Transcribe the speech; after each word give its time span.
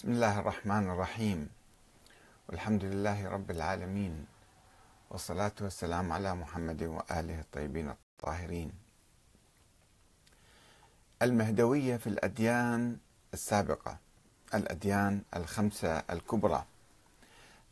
بسم 0.00 0.12
الله 0.12 0.38
الرحمن 0.38 0.90
الرحيم 0.90 1.48
والحمد 2.48 2.84
لله 2.84 3.28
رب 3.28 3.50
العالمين 3.50 4.26
والصلاة 5.10 5.52
والسلام 5.60 6.12
على 6.12 6.34
محمد 6.34 6.82
وآله 6.82 7.40
الطيبين 7.40 7.88
الطاهرين 7.88 8.72
المهدوية 11.22 11.96
في 11.96 12.06
الأديان 12.06 12.96
السابقة 13.34 13.98
الأديان 14.54 15.22
الخمسة 15.36 15.98
الكبرى 16.10 16.64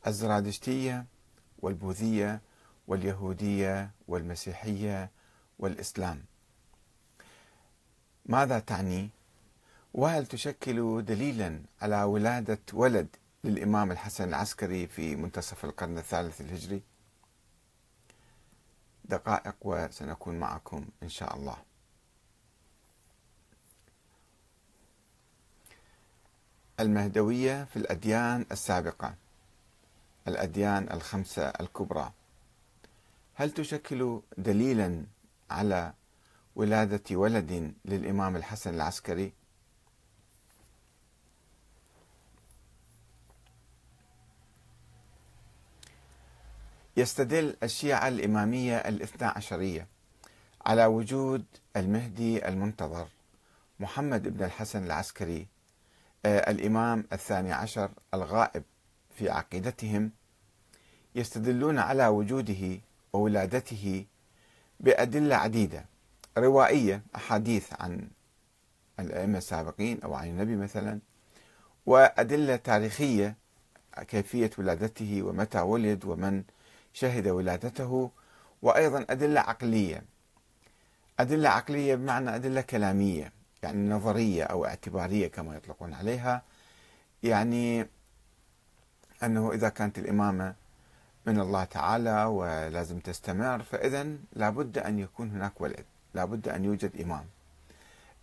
الزرادشتية 0.07 1.07
والبوذية 1.59 2.41
واليهودية 2.89 3.91
والمسيحية 4.09 5.11
والإسلام 5.59 6.25
ماذا 8.27 8.59
تعني 8.59 9.11
وهل 9.95 10.27
تشكل 10.27 11.05
دليلا 11.05 11.61
على 11.83 12.03
ولادة 12.03 12.59
ولد 12.73 13.09
للإمام 13.45 13.91
الحسن 13.91 14.29
العسكري 14.29 14.87
في 14.87 15.17
منتصف 15.17 15.65
القرن 15.65 15.99
الثالث 15.99 16.41
الهجري؟ 16.41 16.83
دقائق 19.05 19.55
وسنكون 19.61 20.39
معكم 20.39 20.85
إن 21.03 21.09
شاء 21.09 21.37
الله. 21.37 21.57
المهدوية 26.81 27.65
في 27.65 27.77
الأديان 27.77 28.47
السابقة 28.53 29.15
الأديان 30.29 30.93
الخمسة 30.93 31.43
الكبرى. 31.49 32.13
هل 33.35 33.51
تشكل 33.51 34.21
دليلا 34.39 35.05
على 35.51 35.93
ولادة 36.57 37.17
ولد 37.17 37.75
للإمام 37.85 38.37
الحسن 38.37 38.75
العسكري؟ 38.75 39.33
يستدل 46.99 47.57
الشيعة 47.63 48.09
الإمامية 48.09 48.77
الاثنى 48.77 49.29
عشرية 49.29 49.87
على 50.67 50.87
وجود 50.87 51.45
المهدي 51.77 52.49
المنتظر 52.49 53.09
محمد 53.81 54.29
بن 54.29 54.45
الحسن 54.45 54.85
العسكري 54.85 55.47
آه، 56.27 56.51
الإمام 56.51 57.05
الثاني 57.13 57.53
عشر 57.53 57.91
الغائب 58.15 58.63
في 59.15 59.31
عقيدتهم 59.31 60.11
يستدلون 61.15 61.79
على 61.79 62.07
وجوده 62.07 62.79
وولادته 63.13 64.05
بأدلة 64.81 65.37
عديدة 65.37 65.85
روائية 66.39 67.03
أحاديث 67.17 67.73
عن 67.81 68.09
الأئمة 69.01 69.39
السابقين 69.39 70.03
أو 70.03 70.15
عن 70.15 70.29
النبي 70.29 70.57
مثلا 70.57 70.99
وأدلة 71.87 72.57
تاريخية 72.57 73.37
كيفية 74.09 74.51
ولادته 74.59 75.23
ومتى 75.23 75.61
ولد 75.61 76.05
ومن 76.05 76.43
شهد 76.93 77.29
ولادته 77.29 78.11
وأيضا 78.63 79.07
أدلة 79.11 79.41
عقلية. 79.41 80.03
أدلة 81.21 81.49
عقلية 81.49 81.95
بمعنى 81.95 82.35
أدلة 82.37 82.61
كلامية 82.61 83.33
يعني 83.63 83.89
نظرية 83.89 84.45
أو 84.45 84.65
اعتبارية 84.67 85.29
كما 85.29 85.57
يطلقون 85.57 85.95
عليها. 85.95 86.43
يعني 87.23 87.87
أنه 89.23 89.53
إذا 89.53 89.69
كانت 89.69 89.99
الإمامة 89.99 90.55
من 91.27 91.41
الله 91.41 91.65
تعالى 91.65 92.25
ولازم 92.25 92.99
تستمر 92.99 93.63
فإذا 93.63 94.07
لابد 94.33 94.79
أن 94.79 94.99
يكون 94.99 95.31
هناك 95.31 95.61
ولد 95.61 95.85
لابد 96.15 96.49
أن 96.49 96.65
يوجد 96.65 97.01
إمام. 97.01 97.27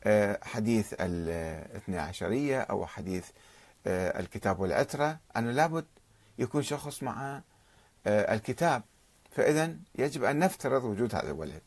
آه، 0.03 0.39
حديث 0.43 0.93
الاثنى 0.99 1.99
عشرية 1.99 2.61
أو 2.61 2.85
حديث 2.85 3.29
آه، 3.87 4.19
الكتاب 4.19 4.59
والعترة 4.59 5.17
أنه 5.37 5.51
لابد 5.51 5.85
يكون 6.39 6.63
شخص 6.63 7.03
مع 7.03 7.41
الكتاب 8.07 8.83
فإذا 9.31 9.75
يجب 9.95 10.23
أن 10.23 10.39
نفترض 10.39 10.83
وجود 10.83 11.15
هذا 11.15 11.31
الولد. 11.31 11.61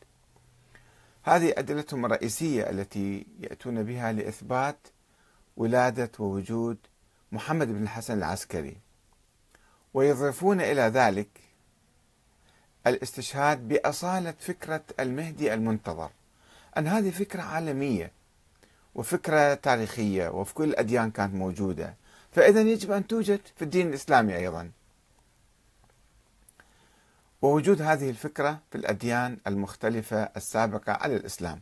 هذه 1.23 1.53
أدلتهم 1.57 2.05
الرئيسية 2.05 2.69
التي 2.69 3.25
يأتون 3.39 3.83
بها 3.83 4.11
لإثبات 4.11 4.77
ولادة 5.57 6.11
ووجود 6.19 6.77
محمد 7.31 7.67
بن 7.67 7.83
الحسن 7.83 8.17
العسكري. 8.17 8.77
ويضيفون 9.93 10.61
إلى 10.61 10.81
ذلك 10.81 11.29
الاستشهاد 12.87 13.67
بأصالة 13.67 14.33
فكرة 14.39 14.83
المهدي 14.99 15.53
المنتظر. 15.53 16.09
أن 16.77 16.87
هذه 16.87 17.09
فكرة 17.09 17.41
عالمية 17.41 18.11
وفكرة 18.95 19.53
تاريخية 19.53 20.29
وفي 20.29 20.53
كل 20.53 20.63
الأديان 20.69 21.11
كانت 21.11 21.33
موجودة. 21.33 21.95
فإذا 22.31 22.61
يجب 22.61 22.91
أن 22.91 23.07
توجد 23.07 23.41
في 23.55 23.61
الدين 23.61 23.87
الإسلامي 23.87 24.35
أيضا. 24.35 24.71
ووجود 27.41 27.81
هذه 27.81 28.09
الفكرة 28.09 28.59
في 28.71 28.77
الأديان 28.77 29.37
المختلفة 29.47 30.23
السابقة 30.23 30.93
على 30.93 31.15
الإسلام. 31.15 31.61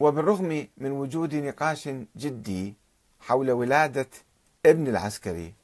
وبالرغم 0.00 0.66
من 0.76 0.90
وجود 0.90 1.34
نقاش 1.34 1.88
جدي 2.16 2.74
حول 3.20 3.50
ولادة 3.50 4.06
ابن 4.66 4.88
العسكري 4.88 5.54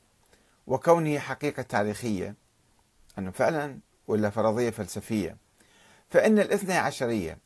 وكونه 0.66 1.18
حقيقة 1.18 1.62
تاريخية 1.62 2.34
أنه 3.18 3.30
فعلا 3.30 3.78
ولا 4.08 4.30
فرضية 4.30 4.70
فلسفية 4.70 5.36
فإن 6.08 6.38
الاثنى 6.38 6.74
عشرية 6.74 7.38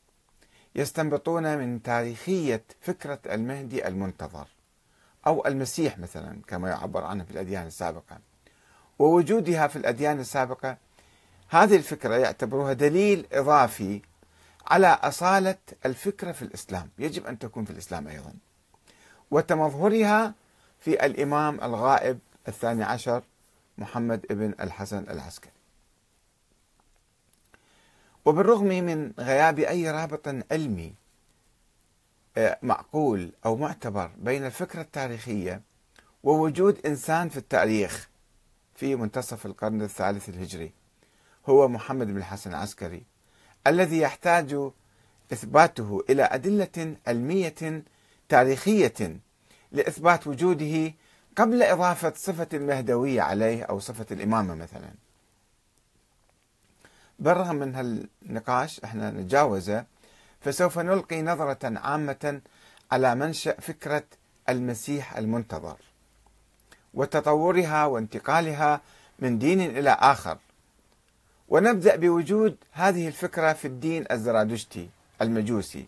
يستنبطون 0.74 1.58
من 1.58 1.82
تاريخية 1.82 2.64
فكرة 2.80 3.20
المهدي 3.26 3.88
المنتظر 3.88 4.46
أو 5.26 5.46
المسيح 5.46 5.98
مثلا 5.98 6.40
كما 6.46 6.68
يعبر 6.68 7.04
عنه 7.04 7.24
في 7.24 7.30
الأديان 7.30 7.66
السابقة. 7.66 8.18
ووجودها 9.00 9.66
في 9.66 9.76
الأديان 9.76 10.20
السابقة 10.20 10.76
هذه 11.48 11.76
الفكرة 11.76 12.14
يعتبروها 12.14 12.72
دليل 12.72 13.26
إضافي 13.32 14.02
على 14.66 14.86
أصالة 14.86 15.56
الفكرة 15.86 16.32
في 16.32 16.42
الإسلام. 16.42 16.88
يجب 16.98 17.26
أن 17.26 17.38
تكون 17.38 17.64
في 17.64 17.70
الإسلام 17.70 18.08
أيضا. 18.08 18.32
وتمظهرها 19.30 20.34
في 20.80 21.06
الإمام 21.06 21.60
الغائب 21.60 22.18
الثاني 22.48 22.82
عشر 22.82 23.22
محمد 23.78 24.26
بن 24.30 24.54
الحسن 24.60 25.06
العسكري. 25.10 25.52
وبالرغم 28.24 28.66
من 28.66 29.12
غياب 29.18 29.58
أي 29.58 29.90
رابط 29.90 30.28
علمي 30.52 30.94
آه، 32.36 32.58
معقول 32.62 33.32
أو 33.46 33.56
معتبر 33.56 34.10
بين 34.18 34.46
الفكرة 34.46 34.80
التاريخية 34.80 35.60
ووجود 36.22 36.86
إنسان 36.86 37.28
في 37.28 37.36
التاريخ 37.36 38.09
في 38.80 38.96
منتصف 38.96 39.46
القرن 39.46 39.82
الثالث 39.82 40.28
الهجري. 40.28 40.72
هو 41.48 41.68
محمد 41.68 42.06
بن 42.06 42.16
الحسن 42.16 42.50
العسكري 42.50 43.02
الذي 43.66 43.98
يحتاج 43.98 44.70
إثباته 45.32 46.04
إلى 46.10 46.22
أدلة 46.22 46.96
علمية 47.06 47.82
تاريخية 48.28 49.16
لإثبات 49.72 50.26
وجوده 50.26 50.94
قبل 51.36 51.62
إضافة 51.62 52.12
صفة 52.16 52.48
المهدوية 52.54 53.22
عليه 53.22 53.62
أو 53.62 53.78
صفة 53.78 54.06
الإمامة 54.10 54.54
مثلا. 54.54 54.91
بالرغم 57.18 57.56
من 57.56 57.74
هالنقاش 57.74 58.80
إحنا 58.80 59.10
نتجاوزه 59.10 59.84
فسوف 60.41 60.78
نلقي 60.78 61.22
نظرة 61.22 61.78
عامة 61.78 62.41
على 62.92 63.14
منشأ 63.14 63.60
فكرة 63.60 64.04
المسيح 64.48 65.16
المنتظر. 65.16 65.89
وتطورها 66.94 67.86
وانتقالها 67.86 68.80
من 69.18 69.38
دين 69.38 69.60
إلى 69.60 69.90
آخر. 69.90 70.38
ونبدأ 71.48 71.96
بوجود 71.96 72.56
هذه 72.72 73.08
الفكرة 73.08 73.52
في 73.52 73.64
الدين 73.64 74.04
الزرادشتي 74.10 74.88
المجوسي 75.22 75.86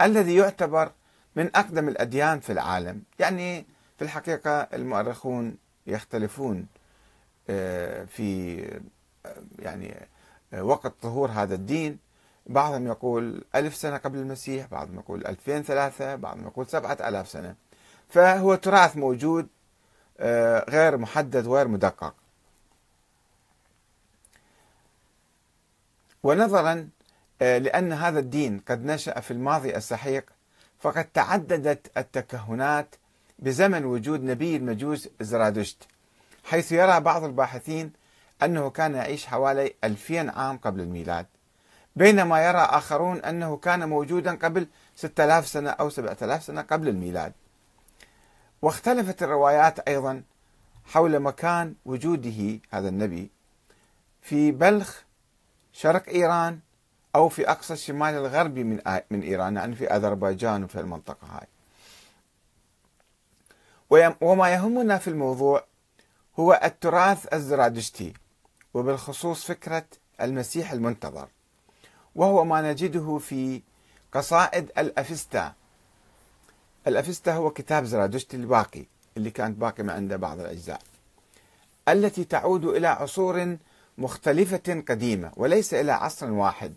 الذي 0.00 0.34
يعتبر 0.34 0.92
من 1.36 1.50
أقدم 1.56 1.88
الأديان 1.88 2.40
في 2.40 2.52
العالم. 2.52 3.02
يعني 3.18 3.64
في 3.98 4.04
الحقيقة 4.04 4.60
المؤرخون 4.60 5.56
يختلفون 5.86 6.66
آه، 7.50 8.04
في 8.04 8.62
آه، 9.26 9.36
يعني 9.58 9.94
آه، 10.52 10.62
وقت 10.62 10.92
ظهور 11.02 11.30
هذا 11.30 11.54
الدين. 11.54 11.98
بعضهم 12.46 12.86
يقول 12.86 13.44
ألف 13.54 13.74
سنة 13.74 13.96
قبل 13.96 14.18
المسيح 14.18 14.66
بعضهم 14.66 14.94
يقول 14.94 15.26
ألفين 15.26 15.62
ثلاثة 15.62 16.14
بعضهم 16.14 16.46
يقول 16.46 16.66
سبعة 16.66 16.98
ألاف 17.08 17.28
سنة. 17.28 17.54
فهو 18.08 18.54
تراث 18.54 18.96
موجود 18.96 19.48
غير 20.68 20.96
محدد 20.96 21.46
وغير 21.46 21.68
مدقق. 21.68 22.14
ونظرا 26.22 26.88
آه، 27.42 27.58
لأن 27.58 27.92
هذا 27.92 28.18
الدين 28.18 28.60
قد 28.68 28.84
نشأ 28.84 29.20
في 29.20 29.30
الماضي 29.30 29.76
السحيق 29.76 30.30
فقد 30.80 31.04
تعددت 31.04 31.98
التكهنات 31.98 32.94
بزمن 33.38 33.84
وجود 33.84 34.24
نبي 34.24 34.56
المجوس 34.56 35.08
زرادشت 35.20 35.76
حيث 36.44 36.72
يرى 36.72 37.00
بعض 37.00 37.24
الباحثين 37.24 37.92
أنه 38.42 38.70
كان 38.70 38.94
يعيش 38.94 39.26
حوالي 39.26 39.74
2000 39.84 40.30
عام 40.30 40.56
قبل 40.56 40.80
الميلاد 40.80 41.26
بينما 41.96 42.46
يرى 42.48 42.58
آخرون 42.58 43.18
أنه 43.18 43.56
كان 43.56 43.88
موجودا 43.88 44.34
قبل 44.34 44.66
6000 44.96 45.46
سنة 45.48 45.70
أو 45.70 45.90
7000 45.90 46.42
سنة 46.42 46.60
قبل 46.62 46.88
الميلاد. 46.88 47.32
واختلفت 48.62 49.22
الروايات 49.22 49.78
أيضا 49.78 50.22
حول 50.84 51.20
مكان 51.20 51.74
وجوده 51.84 52.60
هذا 52.70 52.88
النبي 52.88 53.30
في 54.22 54.50
بلخ 54.50 55.02
شرق 55.72 56.08
إيران 56.08 56.60
أو 57.14 57.28
في 57.28 57.50
أقصى 57.50 57.72
الشمال 57.72 58.14
الغربي 58.14 58.64
من 58.64 58.80
من 59.10 59.22
إيران 59.22 59.56
يعني 59.56 59.76
في 59.76 59.86
أذربيجان 59.86 60.64
وفي 60.64 60.80
المنطقة 60.80 61.26
هاي. 61.26 61.46
وما 64.20 64.50
يهمنا 64.50 64.98
في 64.98 65.08
الموضوع 65.08 65.64
هو 66.38 66.60
التراث 66.64 67.34
الزرادشتي 67.34 68.12
وبالخصوص 68.74 69.44
فكرة 69.44 69.84
المسيح 70.20 70.72
المنتظر 70.72 71.28
وهو 72.14 72.44
ما 72.44 72.72
نجده 72.72 73.18
في 73.18 73.62
قصائد 74.12 74.70
الأفستا 74.78 75.54
الأفستا 76.86 77.34
هو 77.34 77.50
كتاب 77.50 77.84
زرادشتي 77.84 78.36
الباقي 78.36 78.84
اللي 79.16 79.30
كانت 79.30 79.58
باقي 79.58 79.82
من 79.82 79.90
عنده 79.90 80.16
بعض 80.16 80.40
الأجزاء 80.40 80.80
التي 81.88 82.24
تعود 82.24 82.64
إلى 82.64 82.86
عصور 82.86 83.56
مختلفة 83.98 84.82
قديمة 84.88 85.32
وليس 85.36 85.74
إلى 85.74 85.92
عصر 85.92 86.30
واحد. 86.30 86.74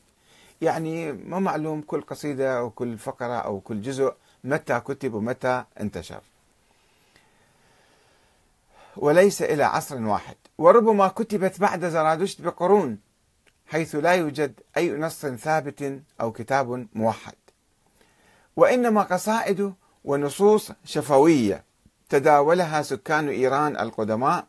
يعني 0.62 1.12
ما 1.12 1.40
معلوم 1.40 1.82
كل 1.82 2.02
قصيدة 2.02 2.58
أو 2.60 2.70
كل 2.70 2.98
فقرة 2.98 3.34
أو 3.34 3.60
كل 3.60 3.82
جزء 3.82 4.14
متى 4.44 4.80
كتب 4.80 5.14
ومتى 5.14 5.64
انتشر. 5.80 6.22
وليس 8.98 9.42
إلى 9.42 9.64
عصر 9.64 10.04
واحد 10.04 10.36
وربما 10.58 11.08
كتبت 11.08 11.60
بعد 11.60 11.86
زرادشت 11.86 12.42
بقرون 12.42 13.00
حيث 13.68 13.96
لا 13.96 14.12
يوجد 14.12 14.60
أي 14.78 14.92
نص 14.92 15.26
ثابت 15.26 16.02
أو 16.22 16.32
كتاب 16.32 16.88
موحد. 16.94 17.36
وإنما 18.56 19.02
قصائد 19.02 19.74
ونصوص 20.04 20.72
شفوية 20.86 21.64
تداولها 22.10 22.82
سكان 22.82 23.30
إيران 23.30 23.78
القدماء 23.78 24.46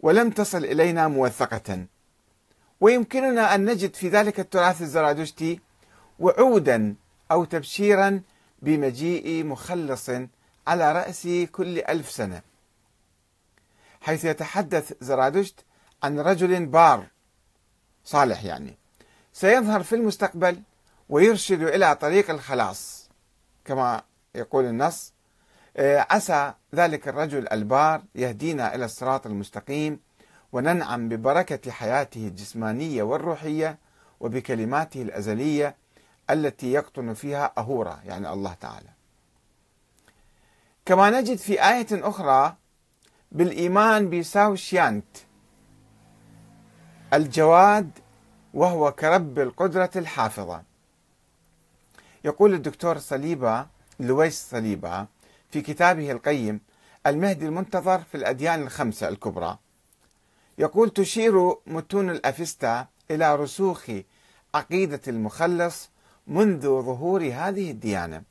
ولم 0.00 0.30
تصل 0.30 0.64
إلينا 0.64 1.08
موثقة. 1.08 1.86
ويمكننا 2.80 3.54
أن 3.54 3.64
نجد 3.64 3.94
في 3.94 4.08
ذلك 4.08 4.40
التراث 4.40 4.82
الزرادشتي 4.82 5.60
وعودا 6.18 6.94
أو 7.30 7.44
تبشيرا 7.44 8.22
بمجيء 8.62 9.44
مخلص 9.44 10.10
على 10.66 10.92
رأس 10.92 11.28
كل 11.52 11.78
ألف 11.78 12.10
سنة. 12.10 12.42
حيث 14.00 14.24
يتحدث 14.24 14.92
زرادشت 15.00 15.64
عن 16.02 16.20
رجل 16.20 16.66
بار 16.66 17.06
صالح 18.04 18.44
يعني 18.44 18.74
سيظهر 19.32 19.82
في 19.82 19.94
المستقبل 19.94 20.62
ويرشد 21.08 21.62
إلى 21.62 21.94
طريق 21.94 22.30
الخلاص 22.30 23.08
كما 23.64 24.02
يقول 24.34 24.64
النص 24.64 25.12
آه، 25.76 26.06
عسى 26.10 26.54
ذلك 26.74 27.08
الرجل 27.08 27.48
البار 27.48 28.02
يهدينا 28.14 28.74
إلى 28.74 28.84
الصراط 28.84 29.26
المستقيم 29.26 30.00
وننعم 30.52 31.08
ببركة 31.08 31.70
حياته 31.70 32.28
الجسمانية 32.28 33.02
والروحية 33.02 33.78
وبكلماته 34.20 35.02
الأزلية 35.02 35.76
التي 36.30 36.72
يقطن 36.72 37.14
فيها 37.14 37.52
أهورا 37.58 38.00
يعني 38.04 38.32
الله 38.32 38.54
تعالى. 38.54 38.88
كما 40.86 41.10
نجد 41.10 41.36
في 41.36 41.68
آية 41.68 41.86
أخرى 41.92 42.56
بالإيمان 43.32 44.10
بساو 44.10 44.54
شيانت 44.54 45.16
الجواد 47.14 47.90
وهو 48.54 48.92
كرب 48.92 49.38
القدرة 49.38 49.90
الحافظة. 49.96 50.62
يقول 52.24 52.54
الدكتور 52.54 52.98
صليبة 52.98 53.66
لويس 54.00 54.46
صليبة 54.50 55.06
في 55.50 55.60
كتابه 55.60 56.10
القيم 56.12 56.60
المهدي 57.06 57.46
المنتظر 57.46 57.98
في 57.98 58.16
الأديان 58.16 58.62
الخمسة 58.62 59.08
الكبرى. 59.08 59.58
يقول 60.58 60.90
تشير 60.90 61.54
متون 61.66 62.10
الأفستا 62.10 62.86
إلى 63.10 63.36
رسوخ 63.36 63.90
عقيدة 64.54 65.00
المخلص 65.08 65.90
منذ 66.26 66.62
ظهور 66.62 67.22
هذه 67.22 67.70
الديانة. 67.70 68.22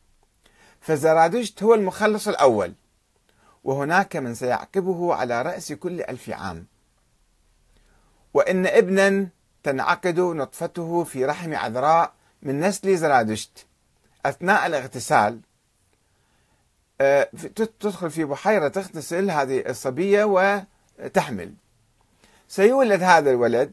فزرادشت 0.81 1.63
هو 1.63 1.73
المخلص 1.73 2.27
الأول 2.27 2.73
وهناك 3.63 4.15
من 4.15 4.35
سيعقبه 4.35 5.13
على 5.15 5.41
رأس 5.41 5.73
كل 5.73 6.01
ألف 6.01 6.29
عام. 6.29 6.65
وإن 8.33 8.67
ابنا 8.67 9.27
تنعقد 9.63 10.19
نطفته 10.19 11.03
في 11.03 11.25
رحم 11.25 11.55
عذراء 11.55 12.13
من 12.41 12.59
نسل 12.59 12.97
زرادشت 12.97 13.65
أثناء 14.25 14.67
الاغتسال 14.67 15.39
تدخل 17.55 18.09
في 18.11 18.25
بحيرة 18.25 18.67
تغتسل 18.67 19.31
هذه 19.31 19.69
الصبية 19.69 20.23
وتحمل. 20.23 21.53
سيولد 22.47 23.03
هذا 23.03 23.31
الولد 23.31 23.71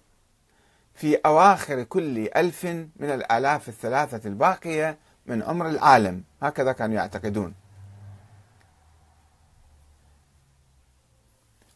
في 0.95 1.17
أواخر 1.17 1.83
كل 1.83 2.29
ألف 2.37 2.65
من 2.97 3.11
الآلاف 3.11 3.69
الثلاثة 3.69 4.29
الباقية 4.29 4.99
من 5.27 5.43
عمر 5.43 5.69
العالم. 5.69 6.23
هكذا 6.43 6.73
كانوا 6.73 6.97
يعتقدون. 6.97 7.55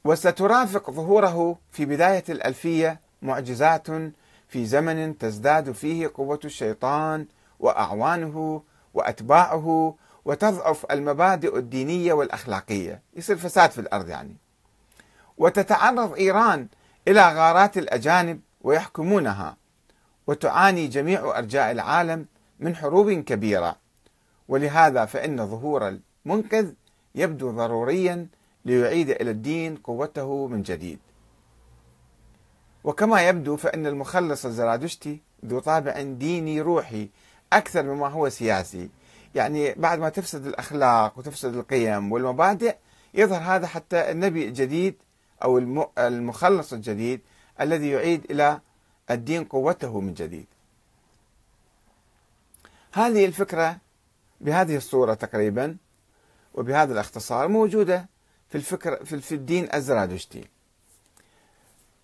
وسترافق 0.05 0.91
ظهوره 0.91 1.59
في 1.73 1.85
بداية 1.85 2.25
الألفية 2.29 3.01
معجزات 3.23 3.87
في 4.49 4.65
زمن 4.65 5.19
تزداد 5.19 5.73
فيه 5.73 6.11
قوة 6.15 6.41
الشيطان 6.45 7.27
وأعوانه 7.61 8.63
وأتباعه 8.95 9.95
وتضعف 10.25 10.87
المبادئ 10.91 11.59
الدينية 11.59 12.13
والأخلاقية. 12.13 13.03
يصير 13.17 13.37
فساد 13.37 13.71
في 13.71 13.81
الأرض 13.81 14.09
يعني. 14.09 14.37
وتتعرض 15.39 16.15
إيران 16.15 16.69
إلى 17.09 17.21
غارات 17.21 17.79
الأجانب 17.79 18.41
ويحكمونها 18.61 19.57
وتعاني 20.27 20.89
جميع 20.89 21.39
أرجاء 21.39 21.71
العالم 21.71 22.27
من 22.61 22.77
حروب 22.77 23.11
كبيرة. 23.13 23.77
ولهذا 24.49 25.05
فإن 25.05 25.47
ظهور 25.47 25.99
المنقذ 26.27 26.73
يبدو 27.15 27.51
ضروريا 27.51 28.27
ليعيد 28.65 29.11
إلى 29.11 29.31
الدين 29.31 29.77
قوته 29.77 30.47
من 30.47 30.63
جديد. 30.63 30.99
وكما 32.85 33.29
يبدو 33.29 33.57
فإن 33.57 33.87
المخلص 33.87 34.47
الزرادشتي 34.47 35.21
ذو 35.45 35.59
طابع 35.59 36.03
ديني 36.03 36.61
روحي 36.61 37.09
أكثر 37.53 37.83
مما 37.83 38.09
هو 38.09 38.29
سياسي. 38.29 38.89
يعني 39.34 39.75
بعد 39.75 39.99
ما 39.99 40.08
تفسد 40.08 40.46
الأخلاق 40.46 41.19
وتفسد 41.19 41.56
القيم 41.56 42.12
والمبادئ 42.12 42.77
يظهر 43.15 43.56
هذا 43.56 43.67
حتى 43.67 44.10
النبي 44.10 44.48
الجديد 44.48 44.94
أو 45.44 45.58
المخلص 45.98 46.72
الجديد 46.72 47.20
الذي 47.60 47.91
يعيد 47.91 48.31
إلى 48.31 48.60
الدين 49.10 49.44
قوته 49.44 50.01
من 50.01 50.15
جديد. 50.15 50.46
هذه 52.93 53.24
الفكرة 53.24 53.77
بهذه 54.41 54.77
الصورة 54.77 55.15
تقريبا 55.15 55.77
وبهذا 56.55 56.93
الاختصار 56.93 57.48
موجودة 57.48 58.06
في 58.48 58.55
الفكر 58.55 59.05
في 59.05 59.34
الدين 59.34 59.69
الزرادشتي. 59.74 60.44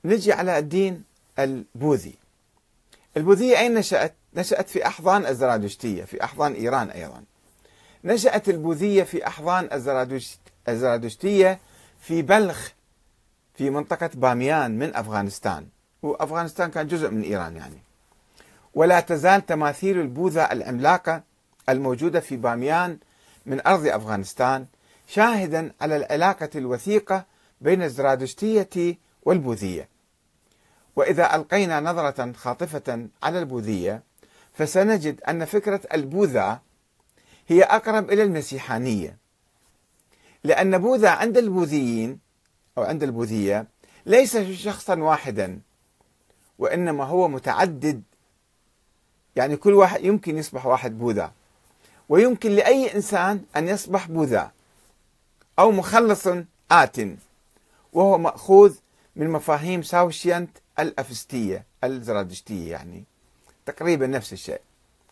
نجي 0.05 0.33
على 0.33 0.59
الدين 0.59 1.05
البوذي. 1.39 2.15
البوذية 3.17 3.59
أين 3.59 3.75
نشأت؟ 3.75 4.15
نشأت 4.35 4.69
في 4.69 4.87
أحضان 4.87 5.27
الزرادشتية 5.27 6.05
في 6.05 6.25
أحضان 6.25 6.53
إيران 6.53 6.91
أيضا. 6.91 7.23
نشأت 8.05 8.49
البوذية 8.49 9.03
في 9.03 9.27
أحضان 9.27 9.69
الزرادشتية 10.69 11.61
في 12.01 12.23
بلخ 12.23 12.71
في 13.55 13.71
منطقة 13.71 14.11
باميان 14.15 14.79
من 14.79 14.97
أفغانستان. 14.97 15.67
وأفغانستان 16.03 16.71
كان 16.71 16.87
جزء 16.87 17.11
من 17.11 17.23
إيران 17.23 17.57
يعني. 17.57 17.83
ولا 18.75 19.01
تزال 19.01 19.47
تماثيل 19.47 20.01
البوذا 20.01 20.53
العملاقة 20.53 21.23
الموجودة 21.69 22.21
في 22.21 22.37
باميان 22.37 22.99
من 23.47 23.67
أرض 23.67 23.87
أفغانستان 23.87 24.67
شاهدا 25.09 25.73
على 25.81 25.97
العلاقة 25.97 26.51
الوثيقة 26.57 27.25
بين 27.61 27.83
الزرادشتية 27.83 28.99
والبوذية. 29.23 29.89
وإذا 30.97 31.35
ألقينا 31.35 31.81
نظرة 31.81 32.33
خاطفة 32.33 33.09
على 33.23 33.39
البوذية 33.39 34.03
فسنجد 34.59 35.21
أن 35.21 35.45
فكرة 35.45 35.81
البوذا 35.95 36.61
هي 37.49 37.63
أقرب 37.63 38.11
إلى 38.11 38.23
المسيحانية. 38.23 39.17
لأن 40.45 40.79
بوذا 40.79 41.11
عند 41.11 41.39
البوذيين 41.39 42.19
أو 42.79 42.83
عند 42.83 43.03
البوذية 43.03 43.67
ليس 44.07 44.37
شخصا 44.37 44.99
واحدا 44.99 45.61
وإنما 46.59 47.05
هو 47.05 47.29
متعدد. 47.29 48.03
يعني 49.37 49.57
كل 49.57 49.73
واحد 49.73 50.05
يمكن 50.05 50.39
يصبح 50.39 50.67
واحد 50.67 50.99
بوذا 50.99 51.33
ويمكن 52.09 52.51
لأي 52.51 52.95
إنسان 52.95 53.45
أن 53.57 53.69
يصبح 53.69 54.07
بوذا 54.07 54.53
أو 55.59 55.71
مخلص 55.71 56.29
آت 56.71 56.97
وهو 57.93 58.19
مأخوذ 58.19 58.77
من 59.17 59.31
مفاهيم 59.31 59.83
ساوشيانت 59.83 60.51
الأفستية 60.79 61.65
الزرادشتية 61.85 62.71
يعني. 62.71 63.05
تقريبا 63.69 64.07
نفس 64.07 64.33
الشيء. 64.33 64.61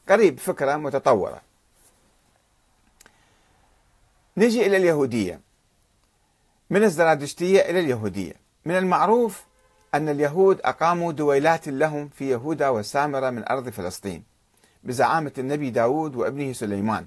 قريب 0.08 0.38
فكرة 0.38 0.76
متطورة. 0.76 1.40
نجي 4.36 4.66
إلى 4.66 4.76
اليهودية. 4.76 5.40
من 6.70 6.84
الزرادشتية 6.84 7.60
إلى 7.60 7.80
اليهودية. 7.80 8.34
من 8.64 8.78
المعروف 8.78 9.44
أن 9.94 10.08
اليهود 10.08 10.60
أقاموا 10.64 11.12
دويلات 11.12 11.68
لهم 11.68 12.08
في 12.08 12.30
يهودا 12.30 12.68
والسامرة 12.68 13.30
من 13.30 13.48
أرض 13.48 13.68
فلسطين 13.68 14.24
بزعامة 14.84 15.32
النبي 15.38 15.70
داود 15.70 16.16
وابنه 16.16 16.52
سليمان. 16.52 17.06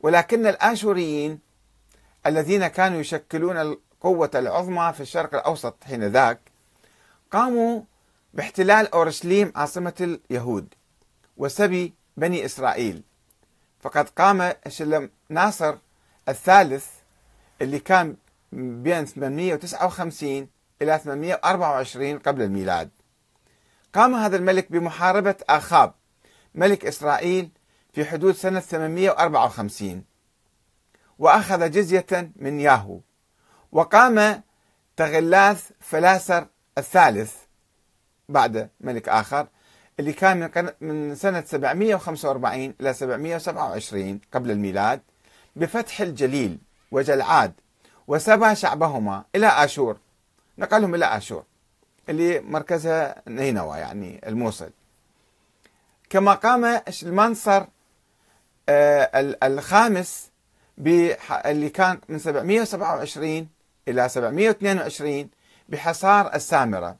ولكن 0.00 0.46
الآشوريين 0.46 1.38
الذين 2.26 2.66
كانوا 2.66 3.00
يشكلون 3.00 3.56
القوة 3.56 4.30
العظمى 4.34 4.92
في 4.92 5.00
الشرق 5.00 5.34
الأوسط 5.34 5.84
حين 5.84 6.04
ذاك 6.04 6.40
قاموا 7.30 7.82
باحتلال 8.34 8.92
أورشليم 8.94 9.52
عاصمة 9.56 10.18
اليهود 10.30 10.74
وسبي 11.36 11.94
بني 12.16 12.44
إسرائيل. 12.44 13.02
فقد 13.80 14.08
قام 14.08 14.52
ناصر 15.28 15.76
الثالث 16.28 16.86
اللي 17.62 17.78
كان 17.78 18.16
بين 18.52 19.04
859 19.04 20.48
إلى 20.82 20.98
824 20.98 22.18
قبل 22.18 22.42
الميلاد. 22.42 22.90
قام 23.94 24.14
هذا 24.14 24.36
الملك 24.36 24.72
بمحاربة 24.72 25.36
آخاب 25.48 25.94
ملك 26.54 26.84
إسرائيل 26.84 27.50
في 27.92 28.04
حدود 28.04 28.34
سنة 28.34 28.60
854 28.60 30.04
وأخذ 31.18 31.70
جزية 31.70 32.32
من 32.36 32.60
ياهو 32.60 33.00
وقام 33.72 34.42
تغلاث 34.96 35.70
فلاسر 35.80 36.46
الثالث 36.78 37.34
بعد 38.32 38.70
ملك 38.80 39.08
آخر 39.08 39.46
اللي 40.00 40.12
كان 40.12 40.72
من 40.80 41.14
سنة 41.14 41.40
745 41.40 42.74
إلى 42.80 42.94
727 42.94 44.20
قبل 44.34 44.50
الميلاد 44.50 45.00
بفتح 45.56 46.00
الجليل 46.00 46.58
وجلعاد 46.90 47.52
وسبى 48.06 48.54
شعبهما 48.54 49.24
إلى 49.36 49.46
آشور. 49.46 49.96
نقلهم 50.58 50.94
إلى 50.94 51.04
آشور 51.16 51.44
اللي 52.08 52.40
مركزها 52.40 53.22
نينوى 53.28 53.78
يعني 53.78 54.20
الموصل. 54.26 54.70
كما 56.10 56.34
قام 56.34 56.80
المنصر 57.02 57.64
آه، 58.68 59.36
الخامس 59.42 60.30
اللي 61.46 61.70
كان 61.70 62.00
من 62.08 62.18
727 62.18 63.48
إلى 63.88 64.08
722 64.08 65.28
بحصار 65.68 66.34
السامرة. 66.34 66.96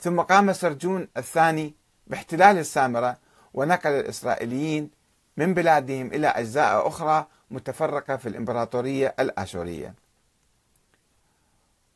ثم 0.00 0.20
قام 0.20 0.52
سرجون 0.52 1.08
الثاني 1.16 1.74
باحتلال 2.06 2.58
السامرة 2.58 3.16
ونقل 3.54 3.90
الإسرائيليين 3.90 4.90
من 5.36 5.54
بلادهم 5.54 6.06
إلى 6.06 6.26
أجزاء 6.26 6.88
أخرى 6.88 7.26
متفرقة 7.50 8.16
في 8.16 8.28
الإمبراطورية 8.28 9.14
الآشورية. 9.20 9.94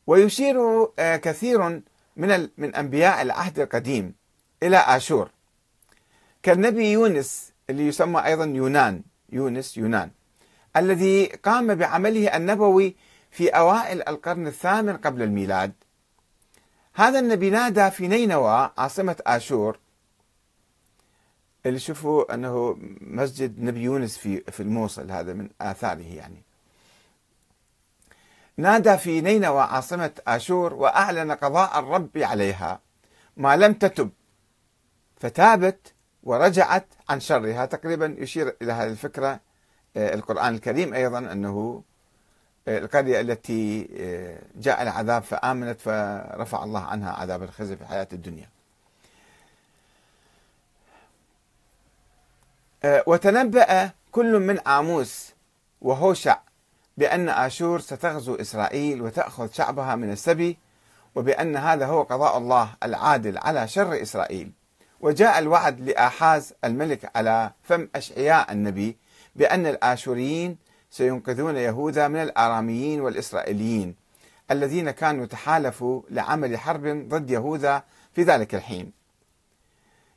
ويشير 0.07 0.57
آه، 0.99 1.15
كثير 1.17 1.81
من 2.15 2.49
من 2.57 2.75
أنبياء 2.75 3.21
العهد 3.21 3.59
القديم 3.59 4.13
إلى 4.63 4.77
آشور. 4.77 5.29
كالنبي 6.43 6.91
يونس 6.91 7.51
اللي 7.69 7.87
يسمى 7.87 8.25
أيضا 8.25 8.45
يونان 8.45 9.01
يونس 9.29 9.77
يونان 9.77 10.11
الذي 10.77 11.25
قام 11.25 11.75
بعمله 11.75 12.37
النبوي 12.37 12.95
في 13.31 13.49
أوائل 13.49 14.07
القرن 14.07 14.47
الثامن 14.47 14.97
قبل 14.97 15.21
الميلاد. 15.21 15.73
هذا 16.93 17.19
النبي 17.19 17.49
نادى 17.49 17.91
في 17.91 18.07
نينوى 18.07 18.71
عاصمة 18.77 19.15
آشور. 19.27 19.79
اللي 21.65 21.79
شوفوا 21.79 22.33
أنه 22.33 22.77
مسجد 23.01 23.59
نبي 23.59 23.81
يونس 23.81 24.17
في 24.17 24.41
في 24.51 24.63
الموصل 24.63 25.11
هذا 25.11 25.33
من 25.33 25.49
آثاره 25.61 26.13
يعني. 26.13 26.43
نادى 28.57 28.97
في 28.97 29.21
نينوى 29.21 29.61
عاصمة 29.61 30.11
آشور 30.27 30.73
وأعلن 30.73 31.31
قضاء 31.31 31.79
الرب 31.79 32.17
عليها 32.17 32.79
ما 33.37 33.57
لم 33.57 33.73
تتب. 33.73 34.09
فتابت 35.17 35.93
ورجعت 36.23 36.87
عن 37.09 37.19
شرها. 37.19 37.65
تقريبا 37.65 38.15
يشير 38.19 38.55
إلى 38.61 38.71
هذه 38.73 38.89
الفكرة 38.91 39.39
آه، 39.97 40.13
القرآن 40.13 40.55
الكريم 40.55 40.93
أيضا 40.93 41.19
أنه 41.19 41.83
القرية 42.67 43.21
التي 43.21 43.89
آه، 43.99 44.39
جاء 44.55 44.81
العذاب 44.81 45.23
فآمنت 45.23 45.81
فرفع 45.81 46.63
الله 46.63 46.79
عنها 46.79 47.11
عذاب 47.11 47.43
الخزي 47.43 47.75
في 47.75 47.81
الحياة 47.81 48.07
الدنيا. 48.13 48.49
وتنبأ 53.07 53.91
كل 54.11 54.39
من 54.39 54.67
آموس 54.67 55.31
وهوشع 55.81 56.37
بأن 56.97 57.29
آشور 57.29 57.79
ستغزو 57.79 58.35
إسرائيل 58.35 59.01
وتأخذ 59.01 59.51
شعبها 59.51 59.95
من 59.95 60.11
السبي 60.11 60.57
وبأن 61.15 61.55
هذا 61.57 61.85
هو 61.85 62.03
قضاء 62.03 62.37
الله 62.37 62.69
العادل 62.83 63.37
على 63.37 63.67
شر 63.67 64.01
إسرائيل. 64.01 64.51
وجاء 64.99 65.39
الوعد 65.39 65.81
لآحاز 65.81 66.53
الملك 66.63 67.11
على 67.15 67.51
فم 67.63 67.89
أشعياء 67.95 68.51
النبي 68.51 68.97
بأن 69.35 69.67
الآشوريين 69.67 70.57
سينقذون 70.91 71.57
يهوذا 71.57 72.07
من 72.07 72.21
الآراميين 72.21 73.01
والإسرائيليين 73.01 73.95
الذين 74.51 74.91
كانوا 74.91 75.25
تحالفوا 75.25 76.01
لعمل 76.09 76.57
حرب 76.57 77.09
ضد 77.09 77.29
يهوذا 77.29 77.83
في 78.13 78.23
ذلك 78.23 78.55
الحين. 78.55 78.91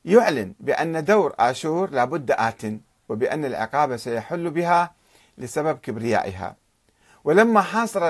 يعلن 0.04 0.54
بأن 0.60 1.04
دور 1.04 1.34
آشور 1.38 1.90
لابد 1.90 2.30
آت 2.30 2.62
وبأن 3.08 3.44
العقاب 3.44 3.96
سيحل 3.96 4.50
بها 4.50 4.94
لسبب 5.38 5.78
كبريائها. 5.78 6.56
ولما 7.24 7.60
حاصر 7.60 8.08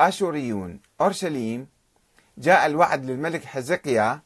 الآشوريون 0.00 0.80
أورشليم 1.00 1.66
جاء 2.38 2.66
الوعد 2.66 3.04
للملك 3.04 3.44
حزقيا 3.44 4.20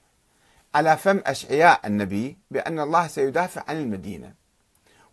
على 0.74 0.96
فم 0.96 1.20
أشعياء 1.26 1.86
النبي 1.86 2.38
بأن 2.50 2.80
الله 2.80 3.06
سيدافع 3.06 3.62
عن 3.68 3.76
المدينة. 3.76 4.45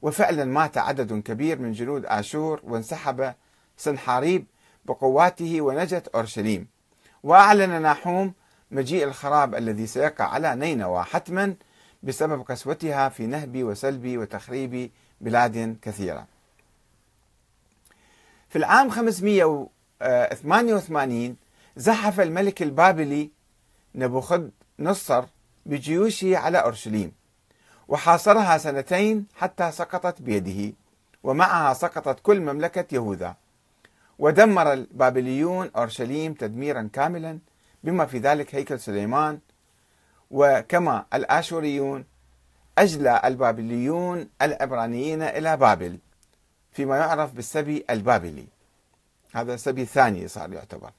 وفعلا 0.03 0.45
مات 0.45 0.77
عدد 0.77 1.21
كبير 1.21 1.59
من 1.59 1.71
جنود 1.71 2.05
آشور 2.05 2.61
وانسحب 2.63 3.33
سنحاريب 3.77 4.45
بقواته 4.85 5.61
ونجت 5.61 6.07
أورشليم. 6.07 6.67
وأعلن 7.23 7.81
ناحوم 7.81 8.33
مجيء 8.71 9.03
الخراب 9.03 9.55
الذي 9.55 9.87
سيقع 9.87 10.25
على 10.25 10.55
نينوى 10.55 11.03
حتما 11.03 11.55
بسبب 12.03 12.41
قسوتها 12.41 13.09
في 13.09 13.27
نهب 13.27 13.63
وسلب 13.63 14.17
وتخريب 14.17 14.91
بلاد 15.21 15.77
كثيرة. 15.81 16.27
في 18.49 18.55
العام 18.55 18.89
588 18.89 21.35
زحف 21.75 22.19
الملك 22.19 22.61
البابلي 22.61 23.31
نبوخذ 23.95 24.47
نصر 24.79 25.25
بجيوشه 25.65 26.37
على 26.37 26.57
أورشليم. 26.57 27.11
وحاصرها 27.87 28.57
سنتين 28.57 29.25
حتى 29.35 29.71
سقطت 29.71 30.21
بيده 30.21 30.73
ومعها 31.23 31.73
سقطت 31.73 32.19
كل 32.19 32.41
مملكة 32.41 32.95
يهوذا. 32.95 33.35
ودمر 34.19 34.73
البابليون 34.73 35.71
أورشليم 35.75 36.33
تدميرا 36.33 36.89
كاملا 36.93 37.39
بما 37.83 38.05
في 38.05 38.17
ذلك 38.17 38.55
هيكل 38.55 38.79
سليمان. 38.79 39.39
وكما 40.31 41.05
الآشوريون 41.13 42.05
أجلى 42.77 43.21
البابليون 43.25 44.29
العبرانيين 44.41 45.21
إلى 45.21 45.57
بابل 45.57 45.97
فيما 46.71 46.97
يعرف 46.97 47.33
بالسبي 47.33 47.85
البابلي. 47.89 48.47
هذا 49.33 49.53
السبي 49.53 49.81
الثاني 49.81 50.27
صار 50.27 50.53
يعتبر. 50.53 50.91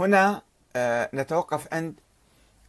هنا 0.00 0.42
آه، 0.76 1.10
نتوقف 1.14 1.74
عند 1.74 1.94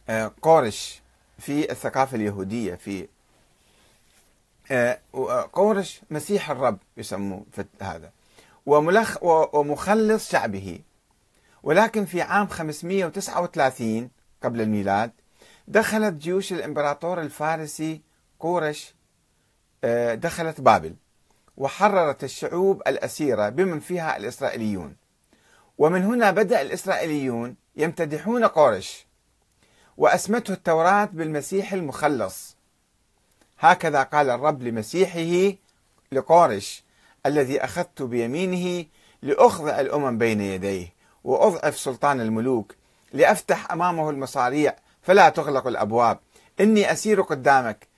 آه، 0.08 0.32
قورش 0.42 1.02
في 1.38 1.70
الثقافة 1.70 2.16
اليهودية 2.16 2.74
في 2.74 3.08
آه، 4.70 4.98
قورش 5.52 6.00
مسيح 6.10 6.50
الرب 6.50 6.78
يسموه 6.96 7.44
هذا. 7.82 8.10
وملخ 8.66 9.22
ومخلص 9.22 10.30
شعبه. 10.30 10.78
ولكن 11.62 12.04
في 12.04 12.22
عام 12.22 12.46
539 12.46 14.10
قبل 14.42 14.60
الميلاد 14.60 15.12
دخلت 15.68 16.14
جيوش 16.14 16.52
الإمبراطور 16.52 17.20
الفارسي 17.20 18.00
قورش 18.40 18.94
دخلت 20.14 20.60
بابل 20.60 20.94
وحررت 21.56 22.24
الشعوب 22.24 22.82
الأسيرة 22.86 23.48
بمن 23.48 23.80
فيها 23.80 24.16
الإسرائيليون. 24.16 24.96
ومن 25.78 26.04
هنا 26.04 26.30
بدأ 26.30 26.60
الإسرائيليون 26.62 27.56
يمتدحون 27.76 28.44
قورش 28.44 29.06
وأسمته 29.96 30.52
التوراة 30.52 31.04
بالمسيح 31.04 31.72
المخلص. 31.72 32.56
هكذا 33.58 34.02
قال 34.02 34.30
الرب 34.30 34.62
لمسيحه 34.62 35.56
لقورش 36.12 36.84
الذي 37.26 37.64
أخذت 37.64 38.02
بيمينه 38.02 38.86
لأخضع 39.22 39.80
الأمم 39.80 40.18
بين 40.18 40.40
يديه 40.40 40.92
وأضعف 41.24 41.78
سلطان 41.78 42.20
الملوك 42.20 42.74
لأفتح 43.12 43.72
أمامه 43.72 44.10
المصاريع 44.10 44.76
فلا 45.02 45.28
تغلق 45.28 45.66
الأبواب. 45.66 46.18
إني 46.60 46.92
أسير 46.92 47.22
قدامك 47.22 47.88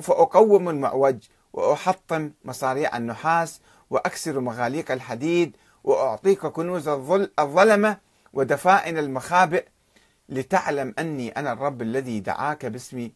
فأقوم 0.00 0.68
المعوج 0.68 1.16
وأحطم 1.52 2.30
مصاريع 2.44 2.96
النحاس 2.96 3.60
وأكسر 3.90 4.40
مغاليق 4.40 4.92
الحديد 4.92 5.56
وأعطيك 5.84 6.46
كنوز 6.46 6.88
الظلمة 7.38 7.98
ودفائن 8.32 8.98
المخابئ 8.98 9.66
لتعلم 10.28 10.94
أني 10.98 11.28
أنا 11.28 11.52
الرب 11.52 11.82
الذي 11.82 12.20
دعاك 12.20 12.66
باسمي 12.66 13.12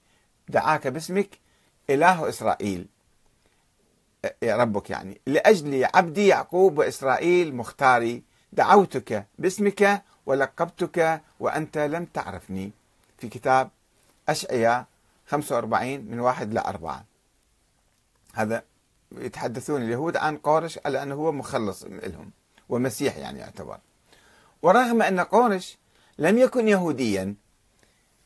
دعاك 0.49 0.87
باسمك 0.87 1.39
إله 1.91 2.29
إسرائيل. 2.29 2.87
ربك 4.45 4.91
يعني. 4.91 5.21
لأجل 5.27 5.89
عبدي 5.95 6.27
يعقوب 6.27 6.79
وإسرائيل 6.79 7.55
مختاري 7.55 8.23
دعوتك 8.53 9.27
باسمك 9.39 10.03
ولقبتك 10.27 11.23
وأنت 11.41 11.79
لم 11.79 12.05
تعرفني. 12.05 12.73
في 13.19 13.29
كتاب 13.29 13.71
أشعياء 14.29 14.85
45 15.27 16.01
من 16.01 16.21
واحد 16.21 16.51
إلى 16.51 16.61
أربعة. 16.61 17.05
هذا 18.35 18.63
يتحدثون 19.13 19.83
اليهود 19.83 20.17
عن 20.17 20.37
قورش 20.37 20.79
على 20.87 21.03
أنه 21.03 21.15
هو 21.15 21.33
مخلص 21.33 21.85
لهم. 21.85 22.31
ومسيح 22.69 23.17
يعني 23.17 23.39
يعتبر. 23.39 23.79
ورغم 24.63 25.03
أن 25.03 25.21
قورش 25.21 25.79
لم 26.19 26.39
يكن 26.39 26.69
يهوديا 26.69 27.35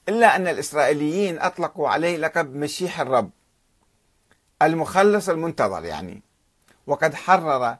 إلا 0.08 0.36
أن 0.36 0.48
الإسرائيليين 0.48 1.38
أطلقوا 1.38 1.88
عليه 1.88 2.16
لقب 2.16 2.54
مشيح 2.54 3.00
الرب 3.00 3.30
المخلص 4.62 5.28
المنتظر 5.28 5.84
يعني. 5.84 6.22
وقد 6.86 7.14
حرر 7.14 7.76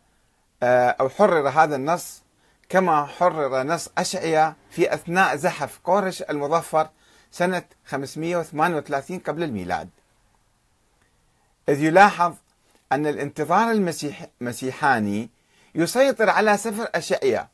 آه، 0.62 0.88
أو 1.00 1.09
حرر 1.09 1.49
هذا 1.49 1.77
النص 1.77 2.23
كما 2.69 3.07
حرر 3.07 3.62
نص 3.62 3.88
أشعيا 3.99 4.55
في 4.71 4.95
أثناء 4.95 5.37
زحف 5.37 5.81
قورش 5.85 6.23
المظفر 6.23 6.88
سنة 7.31 7.62
538 7.87 9.19
قبل 9.19 9.43
الميلاد. 9.43 9.88
إذ 11.69 11.83
يلاحظ 11.83 12.35
أن 12.93 13.07
الانتظار 13.07 13.71
المسيح 13.71 14.27
المسيحاني 14.41 15.31
يسيطر 15.75 16.31
على 16.31 16.57
سفر 16.57 16.89
أشعيا 16.95 17.49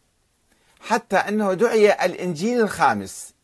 حتى 0.80 1.16
أنه 1.16 1.54
دعي 1.54 1.92
الإنجيل 2.04 2.60
الخامس. 2.60 3.34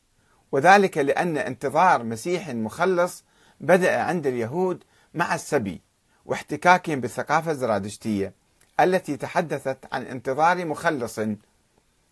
وذلك 0.53 0.99
لأن 0.99 1.37
انتظار 1.37 2.03
مسيح 2.03 2.49
مخلص 2.49 3.25
بدأ 3.61 4.00
عند 4.00 4.27
اليهود 4.27 4.85
مع 5.15 5.35
السبي 5.35 5.81
واحتكاكهم 6.27 7.00
بالثقافة 7.00 7.50
الزرادشتية 7.50 8.33
التي 8.81 9.17
تحدثت 9.17 9.79
عن 9.93 10.03
انتظار 10.03 10.65
مخلص. 10.65 11.21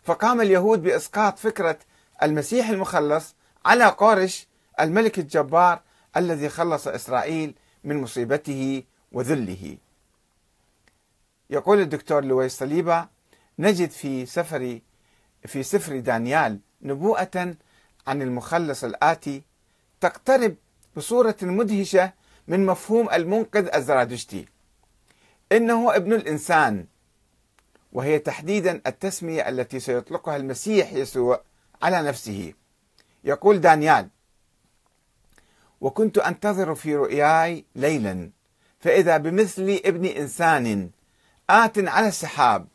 فقام 0.05 0.41
اليهود 0.41 0.83
بإسقاط 0.83 1.38
فكرة 1.38 1.79
المسيح 2.23 2.69
المخلص 2.69 3.35
على 3.65 3.85
قورش 3.85 4.47
الملك 4.81 5.19
الجبار 5.19 5.81
الذي 6.17 6.49
خلص 6.49 6.88
إسرائيل 6.88 7.55
من 7.85 7.97
مصيبته 7.97 8.83
وذله. 9.12 9.77
يقول 11.50 11.81
الدكتور 11.81 12.25
لويس 12.25 12.59
صليبة 12.59 13.09
نجد 13.59 13.90
في 13.90 14.26
سفر 14.26 14.78
في 15.47 15.62
سفر 15.62 15.99
دانيال 15.99 16.59
نبوءة 16.83 17.55
عن 18.07 18.23
المخلص 18.23 18.85
الآتي 18.85 19.43
تقترب 20.00 20.55
بصورة 20.97 21.37
مدهشة 21.43 22.12
من 22.49 22.67
مفهوم 22.67 23.11
المنقذ 23.11 23.75
الزرادشتي. 23.75 24.47
إنه 25.52 25.97
ابن 25.97 26.12
الإنسان 26.12 26.87
وهي 27.93 28.19
تحديدا 28.19 28.81
التسمية 28.87 29.49
التي 29.49 29.81
سيطلقها 29.81 30.37
المسيح 30.37 30.93
يسوع 30.93 31.43
على 31.83 32.02
نفسه. 32.02 32.52
يقول 33.25 33.61
دانيال 33.61 34.09
وكنت 35.81 36.19
أنتظر 36.19 36.75
في 36.75 36.97
رؤياي 36.97 37.64
ليلا 37.75 38.31
فإذا 38.81 39.16
بمثل 39.16 39.81
ابن 39.85 40.05
إنسان 40.05 40.90
آت 41.50 41.78
على 41.78 42.08
السحاب 42.08 42.66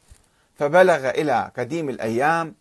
فبلغ 0.55 1.09
إلى 1.09 1.51
قديم 1.57 1.89
الأيام 1.89 2.55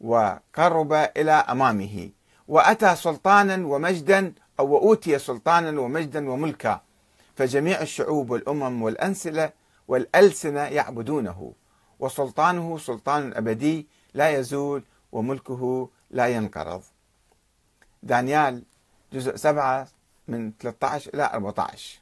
وقرب 0.00 0.92
إلى 0.92 1.32
أمامه 1.32 2.10
وأتى 2.48 2.96
سلطانا 2.96 3.66
ومجدا 3.66 4.32
أو 4.60 4.66
وأوتي 4.74 5.18
سلطانا 5.18 5.80
ومجدا 5.80 6.30
وملكا 6.30 6.80
فجميع 7.36 7.80
الشعوب 7.80 8.30
والأمم 8.30 8.82
والأنسلة 8.82 9.52
والألسنة 9.88 10.60
يعبدونه 10.60 11.52
وسلطانه 12.00 12.78
سلطان 12.78 13.32
أبدي 13.34 13.86
لا 14.14 14.30
يزول 14.30 14.82
وملكه 15.12 15.88
لا 16.10 16.26
ينقرض. 16.26 16.82
دانيال 18.02 18.62
جزء 19.12 19.36
7 19.36 19.88
من 20.28 20.52
13 20.60 21.10
إلى 21.14 21.30
14 21.34 21.98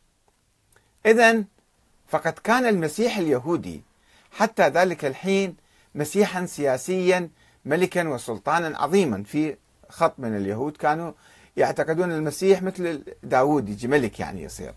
إذا 1.07 1.45
فقد 2.09 2.33
كان 2.33 2.67
المسيح 2.67 3.19
اليهودي 3.19 3.83
حتى 4.33 4.69
ذلك 4.69 5.05
الحين 5.05 5.57
مسيحا 5.95 6.47
سياسيا 6.47 7.29
ملكا 7.65 8.09
وسلطانا 8.09 8.79
عظيما. 8.79 9.23
في 9.23 9.57
خط 9.89 10.15
من 10.19 10.37
اليهود 10.37 10.77
كانوا 10.77 11.13
يعتقدون 11.57 12.13
المسيح 12.13 12.63
مثل 12.63 13.03
داوود 13.23 13.69
يجي 13.69 13.89
ملك 13.89 14.21
يعني 14.21 14.43
يصير. 14.43 14.75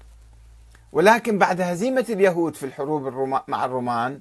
ولكن 0.92 1.38
بعد 1.38 1.62
هزيمة 1.62 2.06
اليهود 2.10 2.56
في 2.56 2.66
الحروب 2.66 3.08
مع 3.48 3.66
الرومان 3.66 4.20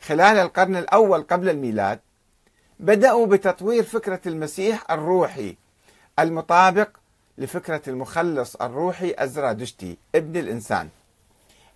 خلال 0.00 0.38
القرن 0.38 0.76
الأول 0.76 1.22
قبل 1.22 1.48
الميلاد 1.48 2.00
بدأوا 2.80 3.26
بتطوير 3.26 3.82
فكرة 3.82 4.20
المسيح 4.26 4.90
الروحي 4.90 5.56
المطابق 6.18 6.88
لفكرة 7.38 7.82
المخلص 7.88 8.56
الروحي 8.56 9.14
الزرادشتي 9.20 9.96
ابن 10.14 10.36
الإنسان. 10.36 10.88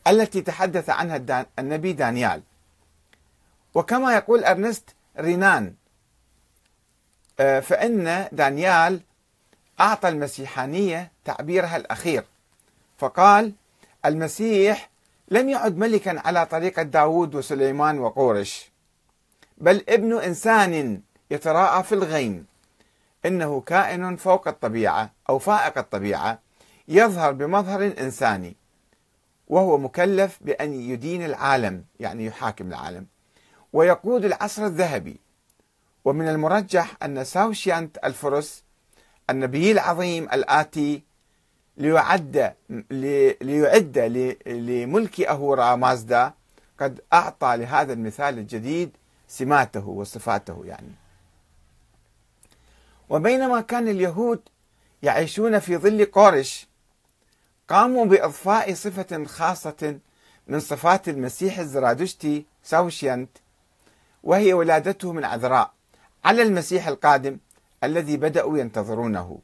التي 0.07 0.41
تحدث 0.41 0.91
عنها 0.91 1.47
النبي 1.59 1.93
دانيال. 1.93 2.43
وكما 3.75 4.15
يقول 4.15 4.45
أرنست 4.45 4.95
رينان 5.19 5.75
آه، 7.41 7.61
فإن 7.61 8.29
دانيال 8.33 9.01
أعطى 9.81 10.09
المسيحانية 10.09 11.13
تعبيرها 11.25 11.77
الأخير. 11.77 12.25
فقال 12.99 13.53
المسيح 14.05 14.91
لم 15.29 15.49
يعد 15.49 15.77
ملكا 15.77 16.21
على 16.27 16.47
طريقة 16.47 16.83
داود 16.83 17.35
وسليمان 17.35 17.99
وقورش 17.99 18.71
بل 19.59 19.85
ابن 19.89 20.19
إنسان 20.19 21.01
يتراءى 21.31 21.83
في 21.83 21.95
الغيم 21.95 22.47
إنه 23.27 23.61
كائن 23.61 24.17
فوق 24.17 24.49
الطبيعة 24.49 25.11
أو 25.29 25.39
فائق 25.39 25.79
الطبيعة 25.79 26.39
يظهر 26.89 27.33
بمظهر 27.33 27.93
إنساني. 28.01 28.57
وهو 29.53 29.79
مكلف 29.79 30.39
بأن 30.41 30.73
يدين 30.75 31.25
العالم 31.25 31.85
يعني 32.01 32.27
يحاكم 32.27 32.69
العالم. 32.69 33.07
ويقود 33.73 34.25
العصر 34.25 34.67
الذهبي. 34.67 35.17
ومن 36.05 36.29
المرجح 36.29 36.97
أن 37.03 37.25
ساوشيانت 37.25 37.99
الفرس 38.05 38.65
النبي 39.31 39.73
العظيم 39.73 40.25
الآتي 40.25 41.03
ليعد 41.77 42.55
ليعد 43.41 43.99
لملك 44.47 45.21
أهورا 45.21 45.77
مازدا 45.77 46.33
قد 46.79 47.01
أعطى 47.13 47.57
لهذا 47.57 47.93
المثال 47.93 48.39
الجديد 48.39 48.91
سماته 49.29 49.89
وصفاته 49.89 50.63
يعني. 50.65 50.93
وبينما 53.09 53.61
كان 53.61 53.89
اليهود 53.89 54.41
يعيشون 55.03 55.59
في 55.59 55.77
ظل 55.77 56.05
قورش 56.05 56.69
قاموا 57.73 58.05
بإضفاء 58.05 58.75
صفة 58.75 59.25
خاصة 59.25 59.99
من 60.47 60.61
صفات 60.61 61.09
المسيح 61.09 61.59
الزرادشتي 61.59 62.47
ساوشيانت 62.63 63.31
وهي 64.23 64.53
ولادته 64.53 65.13
من 65.13 65.25
عذراء 65.25 65.73
على 66.25 66.43
المسيح 66.43 66.89
القادم 66.89 67.39
الذي 67.85 68.17
بدأوا 68.17 68.59
ينتظرونه. 68.59 69.39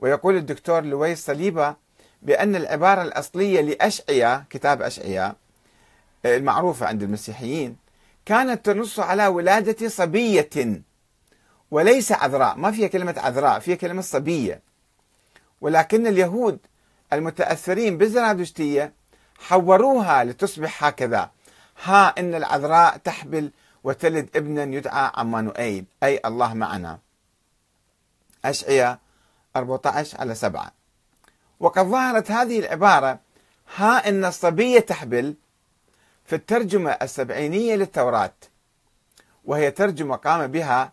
ويقول 0.00 0.36
الدكتور 0.36 0.84
لويس 0.84 1.26
صليبة 1.26 1.76
بأن 2.22 2.56
العبارة 2.56 3.02
الأصلية 3.02 3.60
لأشعيا 3.60 4.44
كتاب 4.50 4.82
أشعيا 4.82 5.36
المعروفة 6.24 6.86
عند 6.86 7.02
المسيحيين 7.02 7.76
كانت 8.26 8.66
تنص 8.66 9.00
على 9.00 9.26
ولادة 9.26 9.88
صبية 9.88 10.82
وليس 11.70 12.12
عذراء. 12.12 12.56
ما 12.56 12.70
فيها 12.70 12.88
كلمة 12.88 13.14
عذراء 13.18 13.58
فيها 13.58 13.76
كلمة 13.76 14.02
صبية. 14.02 14.62
ولكن 15.60 16.06
اليهود 16.06 16.58
المتأثرين 17.12 17.98
بالزرادشتية 17.98 18.92
حوروها 19.38 20.24
لتصبح 20.24 20.84
هكذا. 20.84 21.30
ها 21.84 22.14
إن 22.18 22.34
العذراء 22.34 22.96
تحبل 22.96 23.50
وتلد 23.84 24.36
ابنا 24.36 24.62
يدعى 24.62 25.10
عمانوئيل 25.14 25.84
أي 26.02 26.20
الله 26.24 26.54
معنا. 26.54 26.98
أشعية 28.44 28.98
14 29.56 30.20
على 30.20 30.34
7 30.34 30.72
وقد 31.60 31.86
ظهرت 31.86 32.30
هذه 32.30 32.58
العبارة. 32.58 33.18
ها 33.76 34.08
إن 34.08 34.24
الصبية 34.24 34.80
تحبل 34.80 35.34
في 36.24 36.34
الترجمة 36.36 36.90
السبعينية 36.90 37.74
للتوراة. 37.74 38.34
وهي 39.44 39.70
ترجمة 39.70 40.16
قام 40.16 40.46
بها 40.46 40.92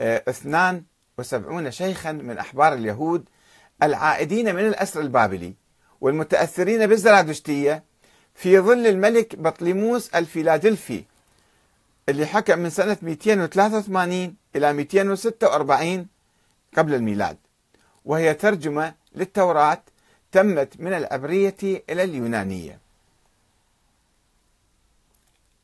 آه، 0.00 0.22
اثنان 0.28 0.84
وسبعون 1.18 1.70
شيخا 1.70 2.12
من 2.12 2.38
أحبار 2.38 2.72
اليهود 2.72 3.28
العائدين 3.82 4.54
من 4.54 4.66
الأسر 4.66 5.00
البابلي 5.00 5.54
والمتأثرين 6.00 6.86
بالزرادشتية 6.86 7.84
في 8.34 8.58
ظل 8.58 8.86
الملك 8.86 9.36
بطليموس 9.36 10.08
الفيلادلفي 10.08 11.04
اللي 12.08 12.26
حكم 12.26 12.58
من 12.58 12.70
سنة 12.70 12.96
283 13.02 14.36
إلى 14.56 14.72
246 14.72 16.06
قبل 16.76 16.94
الميلاد. 16.94 17.36
وهي 18.04 18.34
ترجمة 18.34 18.94
للتوراة 19.14 19.82
تمت 20.32 20.80
من 20.80 20.92
العبرية 20.92 21.56
إلى 21.62 22.02
اليونانية. 22.02 22.78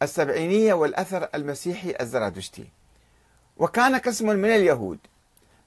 السبعينية 0.02 0.74
والأثر 0.74 1.28
المسيحي 1.34 1.94
الزرادشتي. 2.00 2.64
وكان 3.56 3.96
قسم 3.96 4.26
من 4.26 4.50
اليهود 4.50 4.98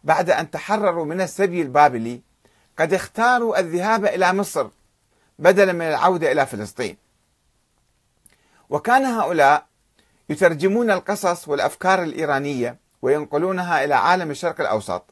بعد 0.03 0.29
أن 0.29 0.51
تحرروا 0.51 1.05
من 1.05 1.21
السبي 1.21 1.61
البابلي 1.61 2.21
قد 2.79 2.93
اختاروا 2.93 3.59
الذهاب 3.59 4.05
إلى 4.05 4.33
مصر 4.33 4.69
بدلا 5.39 5.73
من 5.73 5.81
العودة 5.81 6.31
إلى 6.31 6.45
فلسطين. 6.45 6.97
وكان 8.69 9.05
هؤلاء 9.05 9.65
يترجمون 10.29 10.91
القصص 10.91 11.47
والأفكار 11.47 12.03
الإيرانية 12.03 12.77
وينقلونها 13.01 13.83
إلى 13.83 13.93
عالم 13.93 14.31
الشرق 14.31 14.61
الأوسط 14.61 15.03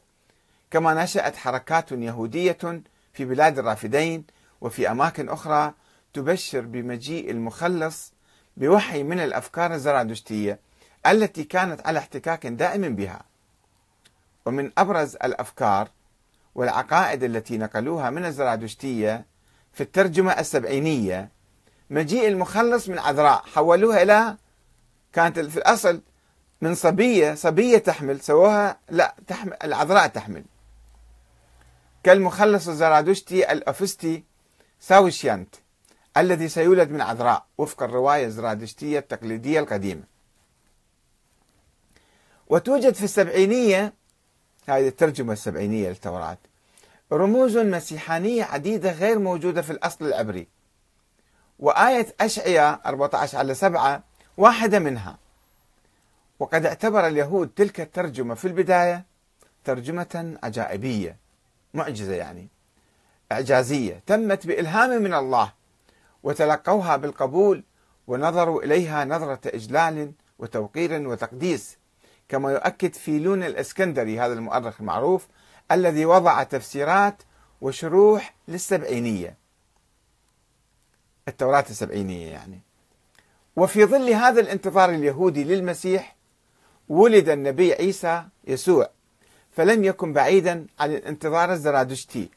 كما 0.70 1.04
نشأت 1.04 1.36
حركات 1.36 1.92
يهودية 1.92 2.82
في 3.12 3.24
بلاد 3.24 3.58
الرافدين 3.58 4.24
وفي 4.60 4.90
أماكن 4.90 5.28
أخرى 5.28 5.72
تبشر 6.12 6.60
بمجيء 6.60 7.30
المخلص 7.30 8.12
بوحي 8.56 9.02
من 9.02 9.20
الأفكار 9.20 9.74
الزرادشتية 9.74 10.58
التي 11.06 11.44
كانت 11.44 11.86
على 11.86 11.98
احتكاك 11.98 12.46
دائم 12.46 12.96
بها. 12.96 13.22
ومن 14.46 14.70
أبرز 14.78 15.16
الأفكار 15.16 15.88
والعقائد 16.54 17.22
التي 17.22 17.58
نقلوها 17.58 18.10
من 18.10 18.24
الزرادشتية 18.24 19.26
في 19.72 19.80
الترجمة 19.82 20.32
السبعينية 20.32 21.30
مجيء 21.90 22.28
المخلص 22.28 22.88
من 22.88 22.98
عذراء 22.98 23.42
حولوها 23.54 24.02
إلى 24.02 24.36
كانت 25.12 25.40
في 25.40 25.56
الأصل 25.56 26.02
من 26.60 26.74
صبية 26.74 27.34
صبية 27.34 27.78
تحمل 27.78 28.20
سووها 28.20 28.78
لا 28.90 29.14
تحمل 29.26 29.56
العذراء 29.64 30.06
تحمل. 30.06 30.44
كالمخلص 32.02 32.68
الزرادشتي 32.68 33.52
الأفستي 33.52 34.24
ساوشيانت 34.80 35.54
الذي 36.16 36.48
سيولد 36.48 36.90
من 36.90 37.00
عذراء 37.00 37.46
وفق 37.58 37.82
الرواية 37.82 38.26
الزرادشتية 38.26 38.98
التقليدية 38.98 39.60
القديمة. 39.60 40.02
وتوجد 42.48 42.94
في 42.94 43.04
السبعينية 43.04 43.94
هذه 44.66 44.88
الترجمة 44.88 45.32
السبعينية 45.32 45.88
للتوراة. 45.88 46.38
رموز 47.12 47.56
مسيحانية 47.56 48.44
عديدة 48.44 48.92
غير 48.92 49.18
موجودة 49.18 49.62
في 49.62 49.70
الأصل 49.70 50.04
العبري. 50.04 50.46
وآية 51.58 52.14
أشعياء 52.20 52.80
14 52.86 53.38
على 53.38 53.54
7 53.54 54.02
واحدة 54.36 54.78
منها. 54.78 55.18
وقد 56.38 56.66
اعتبر 56.66 57.06
اليهود 57.06 57.50
تلك 57.56 57.80
الترجمة 57.80 58.34
في 58.34 58.44
البداية 58.44 59.04
ترجمة 59.64 60.38
عجائبية 60.42 61.16
معجزة 61.74 62.14
يعني 62.14 62.48
إعجازية 63.32 64.02
تمت 64.06 64.46
بإلهام 64.46 65.02
من 65.02 65.14
الله 65.14 65.52
وتلقوها 66.22 66.96
بالقبول 66.96 67.64
ونظروا 68.06 68.62
إليها 68.62 69.04
نظرة 69.04 69.40
إجلال 69.46 70.12
وتوقير 70.38 71.08
وتقديس. 71.08 71.76
كما 72.28 72.52
يؤكد 72.52 72.94
فيلون 72.94 73.42
الإسكندري 73.42 74.20
هذا 74.20 74.32
المؤرخ 74.32 74.80
المعروف 74.80 75.26
الذي 75.72 76.04
وضع 76.04 76.42
تفسيرات 76.42 77.22
وشروح 77.60 78.34
للسبعينية. 78.48 79.36
التوراة 81.28 81.64
السبعينية 81.70 82.30
يعني. 82.30 82.60
وفي 83.56 83.84
ظل 83.84 84.10
هذا 84.10 84.40
الانتظار 84.40 84.90
اليهودي 84.90 85.44
للمسيح 85.44 86.16
ولد 86.88 87.28
النبي 87.28 87.72
عيسى 87.72 88.24
يسوع 88.46 88.90
فلم 89.50 89.84
يكن 89.84 90.12
بعيدا 90.12 90.66
عن 90.80 90.90
الانتظار 90.94 91.52
الزرادشتي 91.52 92.28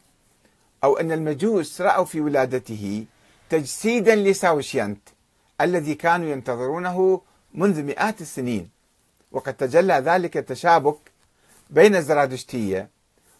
أو 0.84 0.98
أن 0.98 1.12
المجوس 1.12 1.82
رأوا 1.82 2.06
في 2.06 2.22
ولادته 2.22 3.06
تجسيدا 3.50 4.16
لساوشيانت 4.16 5.10
الذي 5.62 5.96
كانوا 5.96 6.30
ينتظرونه 6.30 7.22
منذ 7.54 7.84
مئات 7.84 8.22
السنين. 8.22 8.77
وقد 9.32 9.54
تجلى 9.54 9.94
ذلك 9.94 10.38
التشابك 10.38 11.12
بين 11.70 11.96
الزرادشتية 11.96 12.90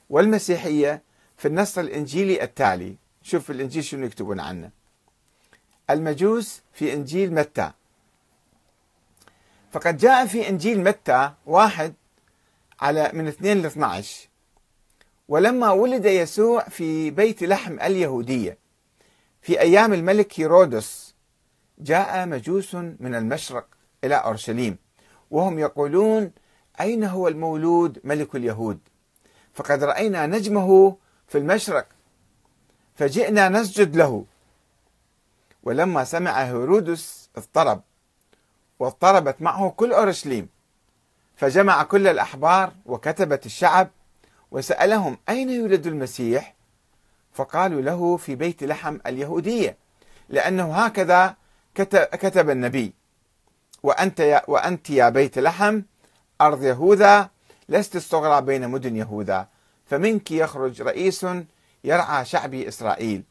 والمسيحية 0.10 1.02
في 1.38 1.48
النص 1.48 1.78
الإنجيلي 1.78 2.44
التالي. 2.44 2.96
شوف 3.22 3.52
الإنجيل 3.52 3.84
شنو 3.84 4.06
يكتبون 4.06 4.40
عنه. 4.40 4.72
المجوس 5.90 6.62
في 6.74 6.94
إنجيل 6.94 7.34
متى. 7.34 7.72
فقد 9.72 9.98
جاء 9.98 10.26
في 10.26 10.50
إنجيل 10.50 10.84
متى 10.84 11.32
واحد 11.46 11.94
على 12.80 13.12
من 13.14 13.28
2 13.28 13.62
ل 13.62 13.66
12 13.66 14.28
ولما 15.28 15.72
ولد 15.72 16.06
يسوع 16.06 16.64
في 16.64 17.10
بيت 17.12 17.44
لحم 17.44 17.80
اليهودية 17.80 18.58
في 19.42 19.60
أيام 19.62 19.94
الملك 19.94 20.40
هيرودس 20.40 21.16
جاء 21.80 22.26
مجوس 22.28 22.76
من 22.76 23.16
المشرق 23.16 23.68
إلى 24.04 24.16
أورشليم. 24.16 24.78
وهم 25.32 25.60
يقولون 25.60 26.32
أين 26.82 27.04
هو 27.04 27.28
المولود 27.28 28.00
ملك 28.04 28.36
اليهود؟ 28.36 28.80
فقد 29.54 29.84
رأينا 29.84 30.26
نجمه 30.26 30.98
في 31.28 31.38
المشرق 31.38 31.88
فجئنا 32.96 33.50
نسجد 33.50 33.96
له. 33.96 34.26
ولما 35.64 36.04
سمع 36.04 36.32
هيرودس 36.44 37.30
اضطرب 37.36 37.82
واضطربت 38.80 39.42
معه 39.42 39.70
كل 39.70 39.94
أورشليم. 39.94 40.50
فجمع 41.36 41.84
كل 41.84 42.08
الأحبار 42.08 42.74
وكتبت 42.86 43.46
الشعب 43.46 43.90
وسألهم 44.52 45.18
أين 45.30 45.50
يولد 45.50 45.88
المسيح؟ 45.88 46.56
فقالوا 47.34 47.82
له 47.82 48.18
في 48.18 48.36
بيت 48.36 48.64
لحم 48.64 48.98
اليهودية 49.06 49.78
لأنه 50.30 50.76
هكذا 50.76 51.36
كتب 52.12 52.50
النبي. 52.50 52.94
وأنت 53.84 54.20
يا, 54.20 54.42
وأنت 54.48 54.90
يا 54.90 55.10
بيت 55.10 55.40
لحم 55.40 55.82
أرض 56.42 56.64
يهوذا 56.64 57.30
لست 57.70 57.96
الصغرى 57.96 58.42
بين 58.42 58.70
مدن 58.70 58.96
يهوذا. 58.96 59.48
فمنك 59.86 60.32
يخرج 60.32 60.82
رئيس 60.82 61.26
يرعى 61.84 62.26
شعبي 62.26 62.68
إسرائيل. 62.68 63.24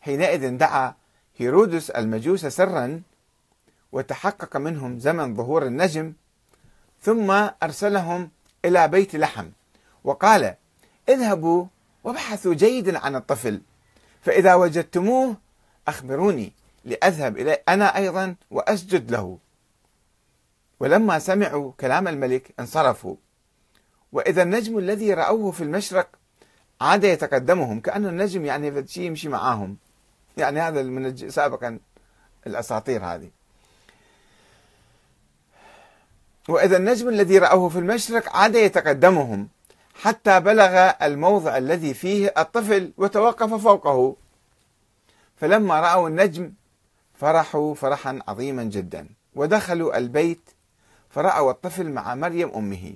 حينئذ 0.00 0.56
دعا 0.56 0.94
هيرودس 1.36 1.90
المجوس 1.90 2.46
سرا 2.46 3.02
وتحقق 3.92 4.56
منهم 4.56 4.98
زمن 4.98 5.36
ظهور 5.36 5.66
النجم 5.66 6.12
ثم 7.02 7.30
أرسلهم 7.62 8.30
إلى 8.64 8.88
بيت 8.88 9.16
لحم. 9.16 9.48
وقال 10.04 10.54
اذهبوا 11.08 11.66
وابحثوا 12.04 12.54
جيدا 12.54 12.98
عن 12.98 13.16
الطفل 13.16 13.60
فإذا 14.22 14.54
وجدتموه 14.54 15.36
أخبروني 15.88 16.52
لأذهب 16.84 17.38
إليه 17.38 17.62
أنا 17.68 17.96
أيضا 17.96 18.34
وأسجد 18.50 19.10
له. 19.10 19.38
ولما 20.82 21.18
سمعوا 21.18 21.72
كلام 21.80 22.08
الملك 22.08 22.54
انصرفوا. 22.60 23.16
وإذا 24.12 24.42
النجم 24.42 24.78
الذي 24.78 25.14
رأوه 25.14 25.50
في 25.50 25.64
المشرق 25.64 26.08
عاد 26.80 27.04
يتقدمهم 27.04 27.80
كأنه 27.80 28.08
النجم 28.08 28.44
يعني 28.44 28.86
شيء 28.86 29.04
يمشي 29.04 29.28
معاهم. 29.28 29.76
يعني 30.36 30.60
هذا 30.60 30.82
من 30.82 31.16
سابقا 31.16 31.78
الأساطير 32.46 33.04
هذه. 33.04 33.30
وإذا 36.48 36.76
النجم 36.76 37.08
الذي 37.08 37.38
رأوه 37.38 37.68
في 37.68 37.78
المشرق 37.78 38.36
عاد 38.36 38.54
يتقدمهم 38.54 39.48
حتى 39.94 40.40
بلغ 40.40 40.90
الموضع 41.02 41.56
الذي 41.56 41.94
فيه 41.94 42.34
الطفل 42.38 42.92
وتوقف 42.96 43.54
فوقه. 43.54 44.16
فلما 45.36 45.80
رأوا 45.80 46.08
النجم 46.08 46.52
فرحوا 47.14 47.74
فرحا 47.74 48.18
عظيما 48.28 48.64
جدا 48.64 49.08
ودخلوا 49.34 49.98
البيت 49.98 50.40
فرأوا 51.12 51.50
الطفل 51.50 51.90
مع 51.90 52.14
مريم 52.14 52.54
أمه 52.54 52.94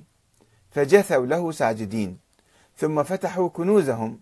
فجثوا 0.71 1.27
له 1.27 1.53
ساجدين 1.53 2.19
ثم 2.77 3.03
فتحوا 3.03 3.49
كنوزهم 3.49 4.21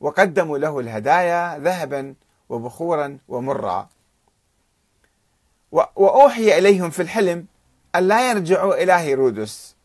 وقدموا 0.00 0.58
له 0.58 0.80
الهدايا 0.80 1.58
ذهبا 1.58 2.14
وبخورا 2.48 3.18
ومرا. 3.28 3.88
وأوحي 5.72 6.58
إليهم 6.58 6.90
في 6.90 7.02
الحلم 7.02 7.46
أن 7.94 8.08
لا 8.08 8.30
يرجعوا 8.30 8.82
إلى 8.82 8.92
هيرودس 8.92 9.76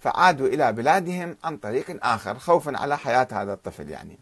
فعادوا 0.00 0.48
إلى 0.48 0.72
بلادهم 0.72 1.36
عن 1.44 1.56
طريق 1.56 2.06
آخر 2.06 2.38
خوفا 2.38 2.78
على 2.78 2.98
حياة 2.98 3.28
هذا 3.32 3.52
الطفل 3.52 3.90
يعني. 3.90 4.18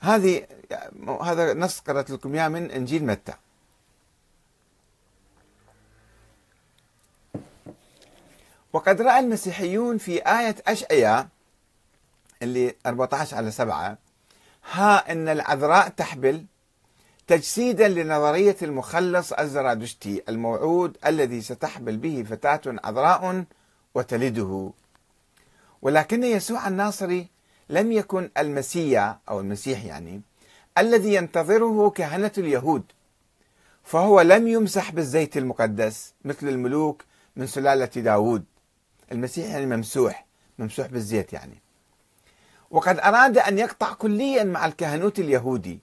هذه 0.00 0.46
هذا 1.22 1.54
نص 1.54 1.80
قرأت 1.80 2.10
لكم 2.10 2.34
إياه 2.34 2.48
من 2.48 2.70
إنجيل 2.70 3.06
متى. 3.06 3.32
وقد 8.72 9.02
رأى 9.02 9.18
المسيحيون 9.18 9.98
في 9.98 10.18
آية 10.18 10.56
أشعياء 10.66 11.28
اللي 12.42 12.74
14 12.86 13.36
على 13.36 13.50
7 13.50 13.98
ها 14.72 15.12
إن 15.12 15.28
العذراء 15.28 15.88
تحبل 15.88 16.44
تجسيدا 17.26 17.88
لنظرية 17.88 18.56
المخلص 18.62 19.32
الزرادشتي 19.32 20.22
الموعود 20.28 20.96
الذي 21.06 21.40
ستحبل 21.40 21.96
به 21.96 22.24
فتاة 22.30 22.60
عذراء 22.66 23.44
وتلده. 23.94 24.70
ولكن 25.82 26.24
يسوع 26.24 26.68
الناصري 26.68 27.28
لم 27.70 27.92
يكن 27.92 28.30
المسيا 28.38 29.18
أو 29.28 29.40
المسيح 29.40 29.84
يعني 29.84 30.20
الذي 30.78 31.14
ينتظره 31.14 31.90
كهنة 31.90 32.32
اليهود 32.38 32.84
فهو 33.84 34.20
لم 34.20 34.48
يمسح 34.48 34.92
بالزيت 34.92 35.36
المقدس 35.36 36.14
مثل 36.24 36.48
الملوك 36.48 37.04
من 37.36 37.46
سلالة 37.46 37.86
داود. 37.86 38.44
المسيح 39.12 39.46
يعني 39.46 39.66
ممسوح 39.66 40.26
ممسوح 40.58 40.86
بالزيت 40.86 41.32
يعني. 41.32 41.62
وقد 42.70 42.98
أراد 42.98 43.38
أن 43.38 43.58
يقطع 43.58 43.92
كليا 43.92 44.44
مع 44.44 44.66
الكهنوت 44.66 45.18
اليهودي 45.18 45.80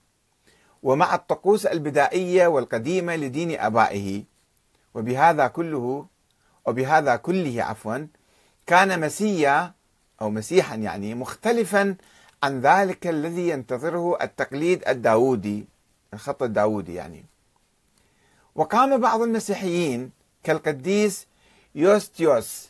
ومع 0.83 1.15
الطقوس 1.15 1.65
البدائية 1.65 2.47
والقديمة 2.47 3.15
لدين 3.15 3.59
آبائه. 3.59 4.23
وبهذا 4.93 5.47
كله 5.47 6.05
وبهذا 6.65 7.15
كله 7.15 7.63
عفوا 7.63 8.07
كان 8.67 8.99
مسيا 8.99 9.73
أو 10.21 10.29
مسيحا 10.29 10.75
يعني 10.75 11.15
مختلفا 11.15 11.95
عن 12.43 12.61
ذلك 12.61 13.07
الذي 13.07 13.49
ينتظره 13.49 14.17
التقليد 14.21 14.87
الداودي 14.87 15.65
الخط 16.13 16.43
الداودي 16.43 16.93
يعني. 16.93 17.25
وقام 18.55 18.97
بعض 19.01 19.21
المسيحيين 19.21 20.11
كالقديس 20.43 21.27
يوستيوس 21.75 22.69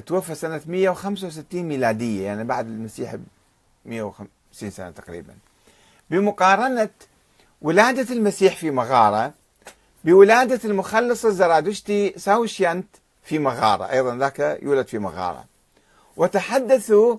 توفى 0.00 0.34
سنة 0.34 0.60
165 0.66 1.62
ميلادية 1.62 2.24
يعني 2.26 2.44
بعد 2.44 2.66
المسيح 2.66 3.14
ب 3.14 3.22
150 3.84 4.70
سنة 4.70 4.90
تقريبا. 4.90 5.34
بمقارنة 6.10 6.90
ولادة 7.62 8.14
المسيح 8.14 8.56
في 8.56 8.70
مغارة 8.70 9.32
بولادة 10.04 10.60
المخلص 10.64 11.24
الزرادشتي 11.24 12.14
ساوشيانت 12.16 12.86
في 13.22 13.38
مغارة 13.38 13.90
أيضا 13.90 14.16
ذاك 14.16 14.58
يولد 14.62 14.86
في 14.86 14.98
مغارة. 14.98 15.44
وتحدثوا 16.16 17.16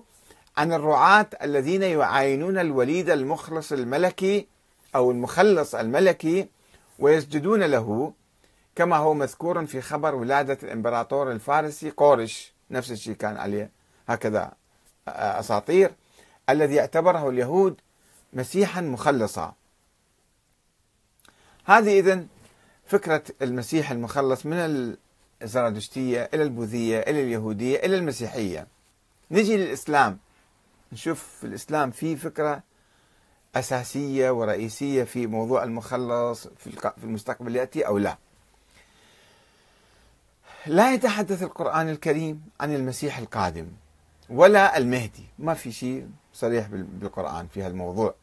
عن 0.56 0.72
الرعاة 0.72 1.26
الذين 1.42 1.82
يعاينون 1.82 2.58
الوليد 2.58 3.10
المخلص 3.10 3.72
الملكي 3.72 4.46
أو 4.94 5.10
المخلص 5.10 5.74
الملكي 5.74 6.48
ويسجدون 6.98 7.62
له 7.62 8.12
كما 8.76 8.96
هو 8.96 9.14
مذكور 9.14 9.66
في 9.66 9.80
خبر 9.80 10.14
ولادة 10.14 10.58
الإمبراطور 10.62 11.32
الفارسي 11.32 11.90
قورش. 11.90 12.52
نفس 12.70 12.90
الشيء 12.90 13.14
كان 13.14 13.36
عليه. 13.36 13.70
هكذا 14.08 14.52
أساطير. 15.08 15.92
الذي 16.48 16.80
اعتبره 16.80 17.28
اليهود 17.28 17.80
مسيحا 18.32 18.80
مخلصا. 18.80 19.54
هذه 21.64 21.98
إذن 21.98 22.26
فكرة 22.86 23.22
المسيح 23.42 23.90
المخلص 23.90 24.46
من 24.46 24.96
الزرادشتية 25.42 26.30
إلى 26.34 26.42
البوذية 26.42 27.00
إلى 27.00 27.22
اليهودية 27.22 27.78
إلى 27.78 27.96
المسيحية. 27.96 28.66
نجي 29.30 29.56
للإسلام. 29.56 30.18
نشوف 30.92 31.36
في 31.40 31.46
الإسلام 31.46 31.90
في 31.90 32.16
فكرة 32.16 32.62
أساسية 33.54 34.30
ورئيسية 34.30 35.04
في 35.04 35.26
موضوع 35.26 35.64
المخلص 35.64 36.48
في 36.48 37.04
المستقبل 37.04 37.56
يأتي 37.56 37.86
أو 37.86 37.98
لا. 37.98 38.18
لا 40.66 40.94
يتحدث 40.94 41.42
القرآن 41.42 41.88
الكريم 41.88 42.42
عن 42.60 42.74
المسيح 42.74 43.18
القادم 43.18 43.66
ولا 44.30 44.76
المهدي. 44.76 45.24
ما 45.38 45.54
في 45.54 45.72
شيء 45.72 46.08
صريح 46.34 46.66
بالقرآن 46.70 47.46
في 47.46 47.62
هالموضوع. 47.62 48.14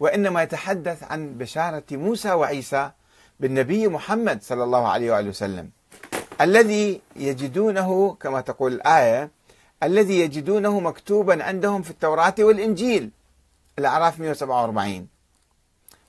وإنما 0.00 0.42
يتحدث 0.42 1.02
عن 1.02 1.38
بشارة 1.38 1.84
موسى 1.92 2.32
وعيسى 2.32 2.90
بالنبي 3.40 3.88
محمد 3.88 4.42
صلى 4.42 4.64
الله 4.64 4.88
عليه 4.88 5.12
وآله 5.12 5.28
وسلم. 5.28 5.70
الذي 6.40 7.00
يجدونه 7.16 8.14
كما 8.14 8.40
تقول 8.40 8.72
الآية 8.72 9.30
الذي 9.82 10.20
يجدونه 10.20 10.80
مكتوبا 10.80 11.44
عندهم 11.44 11.82
في 11.82 11.90
التوراة 11.90 12.34
والإنجيل. 12.38 13.10
الأعراف 13.78 14.20
147 14.20 15.08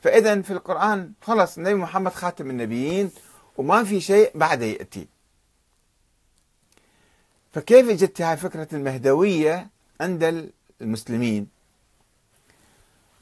فإذا 0.01 0.41
في 0.41 0.51
القرآن 0.51 1.11
خلص 1.21 1.57
النبي 1.57 1.75
محمد 1.75 2.13
خاتم 2.13 2.49
النبيين 2.49 3.11
وما 3.57 3.83
في 3.83 4.01
شيء 4.01 4.31
بعده 4.35 4.65
يأتي. 4.65 5.14
فكيف 7.55 7.89
اجت 7.89 8.21
هاي 8.21 8.37
فكرة 8.37 8.67
المهدوية 8.73 9.69
عند 10.01 10.51
المسلمين؟ 10.81 11.47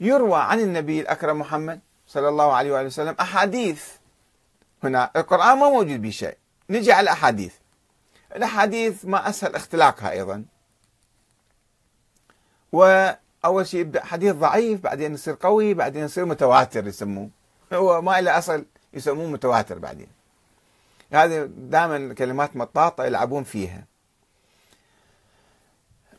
يروى 0.00 0.40
عن 0.40 0.60
النبي 0.60 1.00
الأكرم 1.00 1.38
محمد 1.38 1.80
صلى 2.06 2.28
الله 2.28 2.52
عليه 2.52 2.72
وآله 2.72 2.86
وسلم 2.86 3.16
أحاديث. 3.20 3.84
هنا 4.82 5.10
القرآن 5.16 5.58
ما 5.58 5.68
موجود 5.68 6.02
به 6.02 6.10
شيء. 6.10 6.36
نجي 6.70 6.92
على 6.92 7.02
الأحاديث. 7.02 7.54
الأحاديث 8.36 9.04
ما 9.04 9.28
أسهل 9.28 9.54
اختلاقها 9.54 10.10
أيضا. 10.10 10.44
وأول 12.72 13.66
شيء 13.66 13.80
يبدأ 13.80 14.04
حديث 14.04 14.34
ضعيف 14.34 14.80
بعدين 14.80 15.14
يصير 15.14 15.36
قوي 15.40 15.74
بعدين 15.74 16.04
يصير 16.04 16.24
متواتر 16.24 16.86
يسموه. 16.86 17.30
هو 17.72 18.02
ما 18.02 18.18
إلى 18.18 18.30
أصل 18.30 18.64
يسموه 18.94 19.26
متواتر 19.26 19.78
بعدين. 19.78 20.08
هذه 21.12 21.50
دائما 21.56 22.14
كلمات 22.14 22.56
مطاطة 22.56 23.04
يلعبون 23.04 23.44
فيها. 23.44 23.93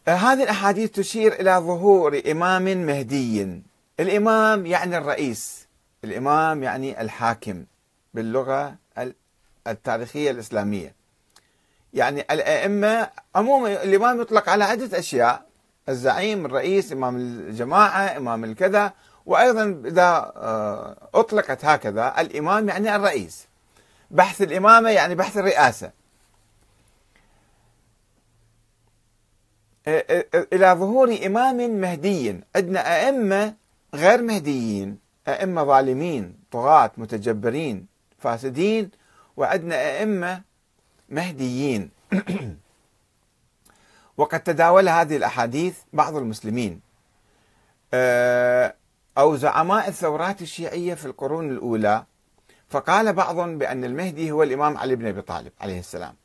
هذه 0.08 0.44
الأحاديث 0.44 0.92
تشير 0.92 1.34
إلى 1.34 1.52
ظهور 1.52 2.22
إمام 2.32 2.64
مهدي. 2.64 3.62
الإمام 4.00 4.66
يعني 4.66 4.98
الرئيس 4.98 5.68
الإمام 6.04 6.64
يعني 6.64 7.02
الحاكم 7.02 7.66
باللغة 8.14 8.76
التاريخية 9.68 10.32
الإسلامية. 10.32 10.96
يعني 11.94 12.22
الأئمة 12.22 13.10
عموما 13.36 13.84
الإمام 13.84 14.22
يطلق 14.22 14.50
على 14.50 14.64
عدة 14.64 15.00
أشياء 15.00 15.46
الزعيم 15.90 16.46
الرئيس 16.46 16.92
إمام 16.92 17.16
الجماعة 17.18 18.18
إمام 18.18 18.44
الكذا. 18.44 18.94
وأيضا 19.26 19.82
إذا 19.86 20.32
آه، 20.36 21.10
أطلقت 21.14 21.66
هكذا 21.66 22.14
الإمام 22.20 22.70
يعني 22.70 22.96
الرئيس. 22.96 23.48
بحث 24.12 24.42
الإمامة 24.42 24.90
يعني 24.90 25.16
بحث 25.16 25.38
الرئاسة. 25.38 25.92
إلى 29.88 30.76
ظهور 30.80 31.18
إمام 31.26 31.82
مهدي. 31.82 32.42
عندنا 32.56 32.80
أئمة 32.80 33.54
غير 33.94 34.22
مهديين 34.22 35.00
أئمة 35.28 35.64
ظالمين 35.64 36.36
طغاة 36.52 36.92
متجبرين 36.98 37.88
فاسدين 38.20 38.92
وعندنا 39.38 39.76
أئمة 39.76 40.42
مهديين. 41.10 41.90
وقد 44.18 44.40
تداول 44.40 44.90
هذه 44.90 45.18
الأحاديث 45.18 45.78
بعض 45.94 46.16
المسلمين. 46.16 46.82
أو 49.18 49.36
زعماء 49.36 49.88
الثورات 49.88 50.42
الشيعية 50.42 50.94
في 50.94 51.06
القرون 51.06 51.52
الأولى. 51.52 52.06
فقال 52.70 53.14
بعضهم 53.14 53.58
بأن 53.58 53.84
المهدي 53.84 54.32
هو 54.32 54.44
الإمام 54.44 54.78
علي 54.78 54.96
بن 54.96 55.08
أبي 55.08 55.22
طالب 55.22 55.52
عليه 55.62 55.80
السلام. 55.80 56.16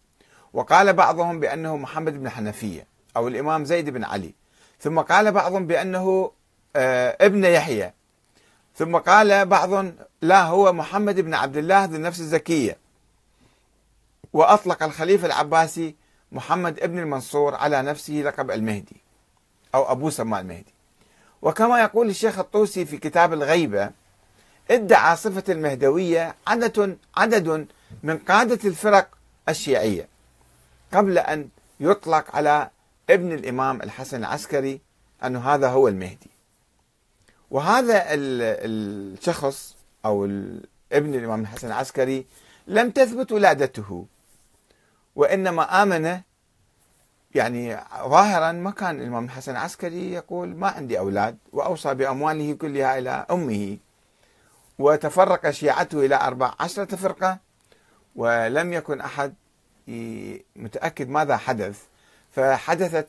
وقال 0.53 0.93
بعضهم 0.93 1.41
بأنه 1.41 1.77
محمد 1.77 2.13
بن 2.21 2.29
حنفية. 2.29 2.90
أو 3.17 3.29
الإمام 3.29 3.65
زيد 3.65 3.91
بن 3.91 4.05
علي. 4.05 4.35
ثم 4.81 5.01
قال 5.01 5.33
بعضهم 5.33 5.67
بأنه 5.67 6.33
آه، 6.77 7.17
ابن 7.21 7.45
يحيى. 7.45 7.93
ثم 8.77 8.97
قال 8.97 9.47
بعض 9.47 9.85
لا 10.23 10.43
هو 10.43 10.73
محمد 10.73 11.21
بن 11.21 11.35
عبد 11.35 11.57
الله 11.57 11.85
ذو 11.85 11.97
النفس 11.97 12.21
الزكية. 12.21 12.77
وأطلق 14.33 14.83
الخليفة 14.83 15.27
العباسي 15.27 15.95
محمد 16.33 16.81
ابن 16.81 16.99
المنصور 16.99 17.55
على 17.55 17.83
نفسه 17.83 18.15
لقب 18.15 18.51
المهدي 18.51 18.97
أو 19.75 19.93
أبو 19.93 20.11
سماء 20.11 20.41
المهدي. 20.41 20.75
وكما 21.43 21.81
يقول 21.81 22.09
الشيخ 22.09 22.39
الطوسي 22.39 22.85
في 22.85 22.97
كتاب 22.97 23.33
الغيبة 23.33 23.91
ادعى 24.71 25.17
صفة 25.17 25.45
المهدوية 25.49 26.35
عدد 26.47 26.99
عدد 27.17 27.67
من 28.03 28.19
قادة 28.19 28.69
الفرق 28.69 29.09
الشيعية 29.49 30.09
قبل 30.93 31.19
أن 31.19 31.49
يطلق 31.81 32.37
على 32.37 32.71
ابن 33.11 33.33
الإمام 33.33 33.83
الحسن 33.83 34.17
العسكري 34.17 34.81
أنه 35.25 35.55
هذا 35.55 35.69
هو 35.69 35.89
المهدي. 35.89 36.31
وهذا 37.51 38.05
الشخص 38.11 39.77
أو 40.05 40.25
ابن 40.93 41.15
الإمام 41.15 41.41
الحسن 41.41 41.67
العسكري 41.69 42.27
لم 42.67 42.91
تثبت 42.91 43.33
ولادته 43.33 44.07
وإنما 45.17 45.83
آمن 45.83 46.21
يعني 47.35 47.77
ظاهرا 48.05 48.53
ما 48.53 48.71
كان 48.71 49.01
الإمام 49.01 49.25
الحسن 49.25 49.53
العسكري 49.53 50.13
يقول 50.13 50.57
ما 50.57 50.69
عندي 50.69 50.99
أولاد 50.99 51.39
وأوصى 51.53 51.95
بأمواله 51.95 52.53
كلها 52.55 52.99
إلى 52.99 53.27
أمه. 53.31 53.79
وتفرق 54.79 55.51
شيعته 55.51 56.07
إلى 56.07 56.15
أربع 56.15 56.55
عشرة 56.61 56.97
فرقة 56.97 57.39
ولم 58.17 58.73
يكن 58.73 59.01
أحد 59.01 59.35
متأكد 60.57 61.09
ماذا 61.09 61.37
حدث. 61.37 61.90
فحدثت 62.41 63.09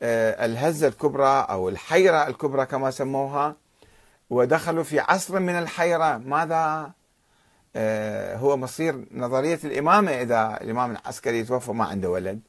آه، 0.00 0.44
الهزة 0.44 0.88
الكبرى 0.88 1.46
أو 1.50 1.68
الحيرة 1.68 2.28
الكبرى 2.28 2.66
كما 2.66 2.90
سموها 2.90 3.56
ودخلوا 4.30 4.84
في 4.84 5.00
عصر 5.00 5.40
من 5.40 5.58
الحيرة. 5.58 6.16
ماذا؟ 6.16 6.92
آه، 7.76 8.36
هو 8.36 8.56
مصير 8.56 9.06
نظرية 9.12 9.58
الإمامة 9.64 10.10
إذا 10.10 10.58
الإمام 10.60 10.90
العسكري 10.90 11.44
توفى 11.44 11.72
ما 11.72 11.84
عنده 11.84 12.10
ولد. 12.10 12.40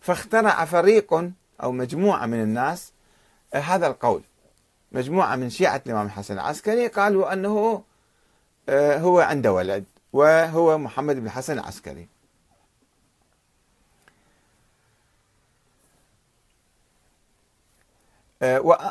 فاخترع 0.00 0.64
فريق 0.64 1.30
أو 1.62 1.72
مجموعة 1.72 2.26
من 2.26 2.42
الناس 2.42 2.92
آه، 3.54 3.58
هذا 3.58 3.86
القول. 3.86 4.22
مجموعة 4.92 5.36
من 5.36 5.50
شيعة 5.50 5.82
الإمام 5.86 6.06
الحسن 6.06 6.34
العسكري 6.34 6.86
قالوا 6.86 7.32
أنه 7.32 7.84
هو 8.70 9.20
عنده 9.20 9.52
ولد 9.52 9.84
وهو 10.12 10.78
محمد 10.78 11.16
بن 11.16 11.26
الحسن 11.26 11.52
العسكري. 11.52 12.11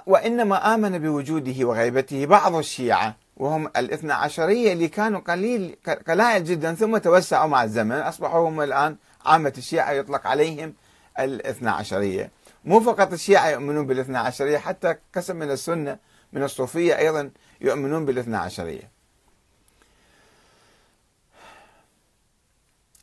وإنما 0.08 0.74
آمن 0.74 1.00
بوجوده 1.00 1.66
وغيبته 1.66 2.26
بعض 2.26 2.56
الشيعة 2.56 3.16
وهم 3.38 3.68
الاثنى 3.68 4.14
عشرية 4.14 4.74
اللي 4.74 4.88
كانوا 4.88 5.20
قليل 5.20 5.76
قلائل 6.08 6.44
جدا 6.44 6.74
ثم 6.76 6.98
توسعوا 6.98 7.48
مع 7.48 7.64
الزمن 7.64 7.96
أصبحوا 7.96 8.50
هم 8.50 8.62
الآن 8.62 8.96
عامة 9.26 9.54
الشيعة 9.58 9.92
يطلق 9.92 10.28
عليهم 10.28 10.74
الاثنى 11.20 11.70
عشرية. 11.70 12.32
مو 12.66 12.80
فقط 12.80 13.14
الشيعة 13.14 13.50
يؤمنون 13.50 13.86
بالاثنى 13.86 14.18
عشرية 14.18 14.58
حتى 14.58 14.96
قسم 15.16 15.36
من 15.36 15.52
السنة 15.52 15.98
من 16.34 16.44
الصوفية 16.44 16.98
أيضا 16.98 17.32
يؤمنون 17.62 18.06
بالاثنى 18.06 18.38
عشرية. 18.38 18.92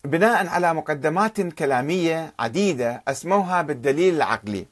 بناء 0.04 0.46
على 0.46 0.74
مقدمات 0.74 1.40
كلامية 1.40 2.34
عديدة 2.38 3.02
أسموها 3.08 3.62
بالدليل 3.62 4.14
العقلي. 4.14 4.66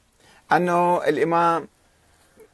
أنه 0.52 1.04
الإمام 1.04 1.68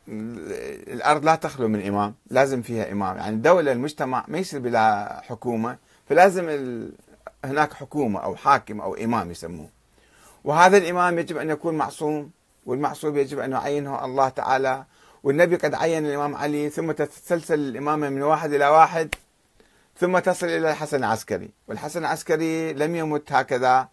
الأرض 0.09 1.25
لا 1.25 1.35
تخلو 1.35 1.69
من 1.69 1.87
إمام 1.87 2.15
لازم 2.31 2.63
فيها 2.63 2.93
إمام. 2.93 3.17
يعني 3.17 3.37
الدولة 3.37 3.73
المجتمع 3.73 4.25
ما 4.29 4.39
يصير 4.39 4.61
بلا 4.61 5.21
حكومة 5.29 5.77
فلازم 6.09 6.49
ال... 6.49 6.93
هناك 7.45 7.73
حكومة 7.73 8.21
أو 8.21 8.37
حاكم 8.37 8.81
أو 8.81 8.95
إمام 8.95 9.31
يسموه. 9.31 9.69
وهذا 10.45 10.77
الإمام 10.77 11.19
يجب 11.19 11.37
أن 11.37 11.51
يكون 11.51 11.75
معصوم 11.75 12.31
والمعصوم 12.67 13.17
يجب 13.17 13.39
أن 13.39 13.53
يعينه 13.53 14.05
الله 14.05 14.29
تعالى. 14.29 14.85
والنبي 15.23 15.57
قد 15.57 15.75
عين 15.75 16.07
الإمام 16.07 16.37
علي 16.37 16.71
ثم 16.71 16.93
تتسلسل 16.93 17.59
الإمامة 17.59 18.09
من 18.09 18.23
واحد 18.23 18.53
إلى 18.53 18.69
واحد 18.69 19.15
ثم 19.97 20.19
تصل 20.19 20.47
إلى 20.47 20.71
الحسن 20.71 20.97
العسكري. 20.97 21.51
والحسن 21.69 22.01
العسكري 22.01 22.73
لم 22.73 22.97
يمت 22.97 23.33
هكذا. 23.33 23.89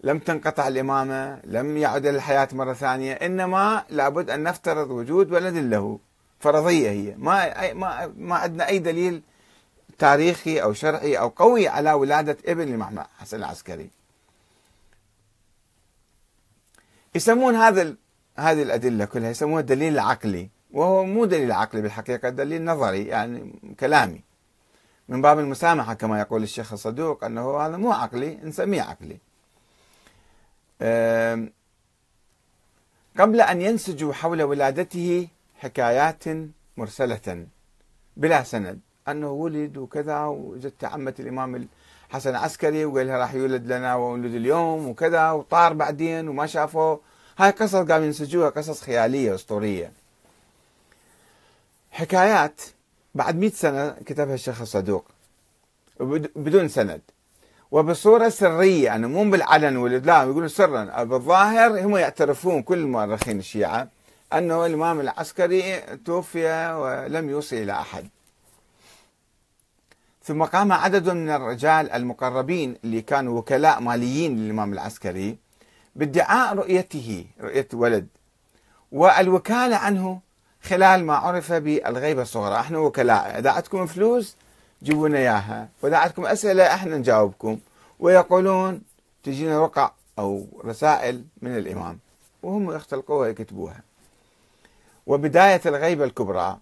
لم 0.00 0.18
تنقطع 0.18 0.68
الإمامة 0.68 1.40
لم 1.44 1.76
يعد 1.76 2.06
للحياة 2.06 2.48
مرة 2.52 2.72
ثانية 2.72 3.12
إنما 3.12 3.84
لابد 3.90 4.30
أن 4.30 4.42
نفترض 4.42 4.90
وجود 4.90 5.32
ولد 5.32 5.56
له 5.56 5.98
فرضية 6.40 6.90
هي. 6.90 7.14
ما 7.18 7.72
ما 7.72 8.12
ما 8.16 8.36
عندنا 8.36 8.68
أي 8.68 8.78
دليل 8.78 9.22
تاريخي 9.98 10.62
أو 10.62 10.72
شرعي 10.72 11.18
أو 11.18 11.28
قوي 11.28 11.68
على 11.68 11.92
ولادة 11.92 12.36
ابن 12.46 12.62
الإمام 12.62 13.04
حسن 13.18 13.36
العسكري. 13.36 13.90
يسمون 17.14 17.54
هذا 17.54 17.94
هذه 18.36 18.62
الأدلة 18.62 19.04
كلها 19.04 19.30
يسمونها 19.30 19.60
الدليل 19.60 19.92
العقلي 19.92 20.50
وهو 20.70 21.04
مو 21.04 21.24
دليل 21.24 21.52
عقلي 21.52 21.82
بالحقيقة 21.82 22.28
دليل 22.28 22.64
نظري 22.64 23.04
يعني 23.04 23.60
كلامي. 23.80 24.20
من 25.08 25.22
باب 25.22 25.38
المسامحة 25.38 25.94
كما 25.94 26.20
يقول 26.20 26.42
الشيخ 26.42 26.72
الصدوق 26.72 27.24
أنه 27.24 27.56
هذا 27.60 27.76
مو 27.76 27.92
عقلي 27.92 28.38
نسميه 28.42 28.82
عقلي. 28.82 29.18
قبل 33.18 33.40
أن 33.40 33.60
ينسجوا 33.60 34.12
حول 34.12 34.42
ولادته 34.42 35.28
حكايات 35.58 36.24
مرسلة 36.76 37.46
بلا 38.16 38.42
سند. 38.42 38.80
أنه 39.08 39.30
ولد 39.30 39.76
وكذا 39.76 40.24
وجت 40.24 40.84
عمة 40.84 41.14
الإمام 41.18 41.68
الحسن 42.10 42.30
العسكري 42.30 42.84
وقال 42.84 43.06
لها 43.06 43.18
راح 43.18 43.34
يولد 43.34 43.72
لنا 43.72 43.94
وولد 43.94 44.34
اليوم 44.34 44.88
وكذا 44.88 45.30
وطار 45.30 45.72
بعدين 45.72 46.28
وما 46.28 46.46
شافه. 46.46 47.00
هاي 47.38 47.50
قصص 47.50 47.76
قام 47.76 48.04
ينسجوها 48.04 48.48
قصص 48.50 48.82
خيالية 48.82 49.34
أسطورية. 49.34 49.92
حكايات 51.90 52.60
بعد 53.14 53.36
مئة 53.36 53.50
سنة 53.50 53.90
كتبها 53.90 54.34
الشيخ 54.34 54.60
الصدوق 54.60 55.10
بدون 56.36 56.68
سند. 56.68 57.00
وبصورة 57.70 58.28
سرية 58.28 58.84
يعني 58.84 59.06
مو 59.06 59.30
بالعلن 59.30 59.86
لا 59.86 60.22
يقولون 60.22 60.48
سرا. 60.48 61.04
بالظاهر 61.04 61.80
هم 61.80 61.96
يعترفون 61.96 62.62
كل 62.62 62.78
المؤرخين 62.78 63.38
الشيعة 63.38 63.88
أنه 64.32 64.66
الإمام 64.66 65.00
العسكري 65.00 65.80
توفي 66.04 66.72
ولم 66.72 67.30
يوصي 67.30 67.62
إلى 67.62 67.72
أحد. 67.72 68.08
ثم 70.24 70.44
قام 70.44 70.72
عدد 70.72 71.10
من 71.10 71.30
الرجال 71.30 71.90
المقربين 71.90 72.76
اللي 72.84 73.02
كانوا 73.02 73.38
وكلاء 73.38 73.80
ماليين 73.80 74.36
للإمام 74.36 74.72
العسكري 74.72 75.38
بادعاء 75.96 76.54
رؤيته 76.54 77.24
رؤية 77.40 77.68
ولد. 77.72 78.06
والوكالة 78.92 79.76
عنه 79.76 80.20
خلال 80.62 81.04
ما 81.04 81.14
عرف 81.14 81.52
بالغيبة 81.52 82.22
الصغرى. 82.22 82.60
إحنا 82.60 82.78
وكلاء 82.78 83.38
إذا 83.38 83.50
عندكم 83.50 83.86
فلوس 83.86 84.36
جيبوا 84.82 85.08
لنا 85.08 85.18
إياها. 85.18 85.68
وإذا 85.82 85.96
عندكم 85.96 86.26
أسئلة 86.26 86.74
إحنا 86.74 86.96
نجاوبكم. 86.96 87.58
ويقولون 87.98 88.82
تجينا 89.24 89.60
رقع 89.60 89.90
أو 90.18 90.46
رسائل 90.64 91.24
من 91.42 91.56
الإمام. 91.56 91.98
وهم 92.42 92.72
يختلقوها 92.72 93.28
يكتبوها 93.28 93.80
وبداية 95.06 95.60
الغيبة 95.66 96.04
الكبرى 96.04 96.58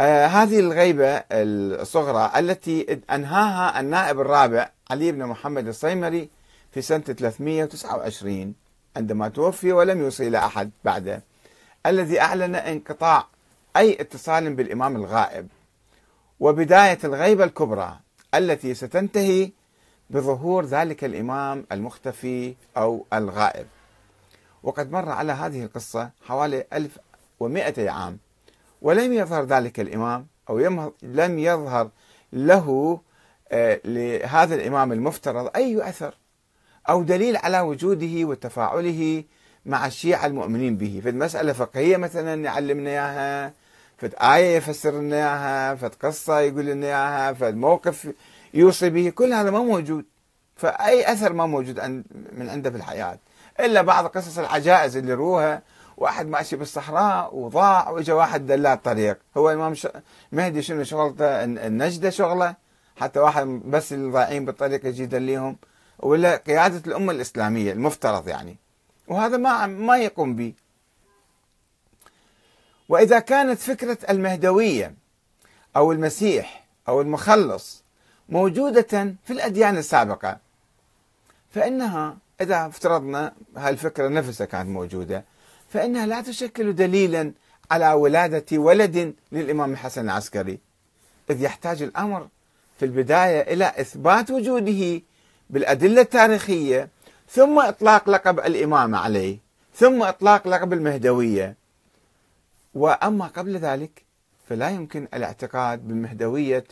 آه 0.00 0.26
هذه 0.26 0.60
الغيبة 0.60 1.22
الصغرى 1.32 2.32
التي 2.38 3.00
أنهاها 3.10 3.80
النائب 3.80 4.20
الرابع 4.20 4.70
علي 4.90 5.12
بن 5.12 5.24
محمد 5.26 5.66
الصيمري 5.68 6.28
في 6.72 6.82
سنة 6.82 6.98
329 7.00 8.54
عندما 8.96 9.28
توفي 9.28 9.72
ولم 9.72 10.02
يوصي 10.02 10.28
إلى 10.28 10.38
أحد 10.38 10.70
بعده 10.84 11.22
الذي 11.86 12.20
أعلن 12.20 12.54
انقطاع 12.54 13.26
أي 13.76 14.00
اتصال 14.00 14.54
بالإمام 14.54 14.96
الغائب. 14.96 15.48
وبداية 16.40 16.98
الغيبة 17.04 17.44
الكبرى 17.44 17.96
التي 18.34 18.74
ستنتهي 18.74 19.50
بظهور 20.10 20.64
ذلك 20.64 21.04
الإمام 21.04 21.66
المختفي 21.72 22.54
أو 22.76 23.06
الغائب. 23.12 23.66
وقد 24.62 24.92
مر 24.92 25.08
على 25.08 25.32
هذه 25.32 25.64
القصة 25.64 26.10
حوالي 26.22 26.64
1200 26.72 27.90
عام 27.90 28.18
ولم 28.82 29.12
يظهر 29.12 29.44
ذلك 29.44 29.80
الإمام 29.80 30.26
أو 30.50 30.58
لم 31.02 31.38
يظهر 31.38 31.90
له 32.32 33.00
آه، 33.52 33.80
لهذا 33.84 34.54
الإمام 34.54 34.92
المفترض 34.92 35.50
أي 35.56 35.88
أثر 35.88 36.14
أو 36.88 37.02
دليل 37.02 37.36
على 37.36 37.60
وجوده 37.60 38.24
وتفاعله 38.24 39.24
مع 39.66 39.86
الشيعة 39.86 40.26
المؤمنين 40.26 40.76
به. 40.76 41.00
في 41.02 41.08
المسألة 41.08 41.52
فقهية 41.52 41.96
مثلا 41.96 42.44
يعلمنا 42.44 42.90
إياها 42.90 43.52
فد 43.98 44.14
آية 44.20 44.56
يفسر 44.56 45.00
لنا 45.00 45.16
إياها 45.16 45.74
فد 45.74 45.94
قصة 45.94 46.40
يقول 46.40 46.66
لنا 46.66 46.86
إياها 46.86 47.32
فد 47.32 47.56
موقف 47.56 48.12
يوصي 48.54 48.90
به 48.90 49.10
كل 49.10 49.32
هذا 49.32 49.50
ما 49.50 49.58
موجود. 49.58 50.04
فأي 50.56 51.12
أثر 51.12 51.32
ما 51.32 51.46
موجود 51.46 51.80
من 52.32 52.48
عنده 52.48 52.70
في 52.70 52.76
الحياة. 52.76 53.18
إلا 53.60 53.82
بعض 53.82 54.06
قصص 54.06 54.38
العجائز 54.38 54.96
اللي 54.96 55.14
روها 55.14 55.62
واحد 55.96 56.26
ماشي 56.26 56.56
بالصحراء 56.56 57.36
وضاع 57.36 57.90
واجى 57.90 58.12
واحد 58.12 58.46
دلاه 58.46 58.74
الطريق 58.74 59.18
هو 59.36 59.50
الامام 59.50 59.74
مهدي 60.32 60.62
شنو 60.62 60.84
شغلته؟ 60.84 61.44
النجده 61.44 62.10
شغلة. 62.10 62.54
حتى 62.96 63.20
واحد 63.20 63.46
بس 63.46 63.92
اللي 63.92 64.12
ضايعين 64.12 64.44
بالطريق 64.44 64.86
يجي 64.86 65.02
يدليهم. 65.02 65.56
ولا 65.98 66.36
قيادة 66.36 66.82
الأمة 66.86 67.12
الإسلامية 67.12 67.72
المفترض 67.72 68.28
يعني. 68.28 68.56
وهذا 69.08 69.36
ما 69.36 69.66
ما 69.66 69.98
يقوم 69.98 70.36
به. 70.36 70.52
وإذا 72.88 73.18
كانت 73.18 73.58
فكرة 73.58 73.98
المهدوية 74.10 74.94
أو 75.76 75.92
المسيح 75.92 76.66
أو 76.88 77.00
المخلص 77.00 77.82
موجودة 78.28 79.14
في 79.24 79.30
الأديان 79.32 79.76
السابقة 79.76 80.38
فإنها 81.50 82.16
إذا 82.40 82.66
افترضنا 82.66 83.32
هالفكرة 83.56 84.08
نفسها 84.08 84.44
كانت 84.46 84.68
موجودة 84.68 85.24
فإنها 85.68 86.06
لا 86.06 86.20
تشكل 86.20 86.74
دليلا 86.74 87.32
على 87.70 87.92
ولادة 87.92 88.58
ولد 88.58 89.14
للإمام 89.32 89.72
الحسن 89.72 90.04
العسكري 90.04 90.58
إذ 91.30 91.42
يحتاج 91.42 91.82
الأمر 91.82 92.28
في 92.78 92.84
البداية 92.84 93.40
إلى 93.40 93.72
إثبات 93.80 94.30
وجوده 94.30 95.02
بالأدلة 95.50 96.00
التاريخية 96.00 96.88
ثم 97.30 97.58
إطلاق 97.58 98.10
لقب 98.10 98.38
الامامه 98.38 98.98
عليه 98.98 99.38
ثم 99.74 100.02
إطلاق 100.02 100.48
لقب 100.48 100.72
المهدوية. 100.72 101.54
وأما 102.78 103.26
قبل 103.26 103.56
ذلك 103.56 104.04
فلا 104.48 104.70
يمكن 104.70 105.08
الاعتقاد 105.14 105.88
بمهدوية 105.88 106.64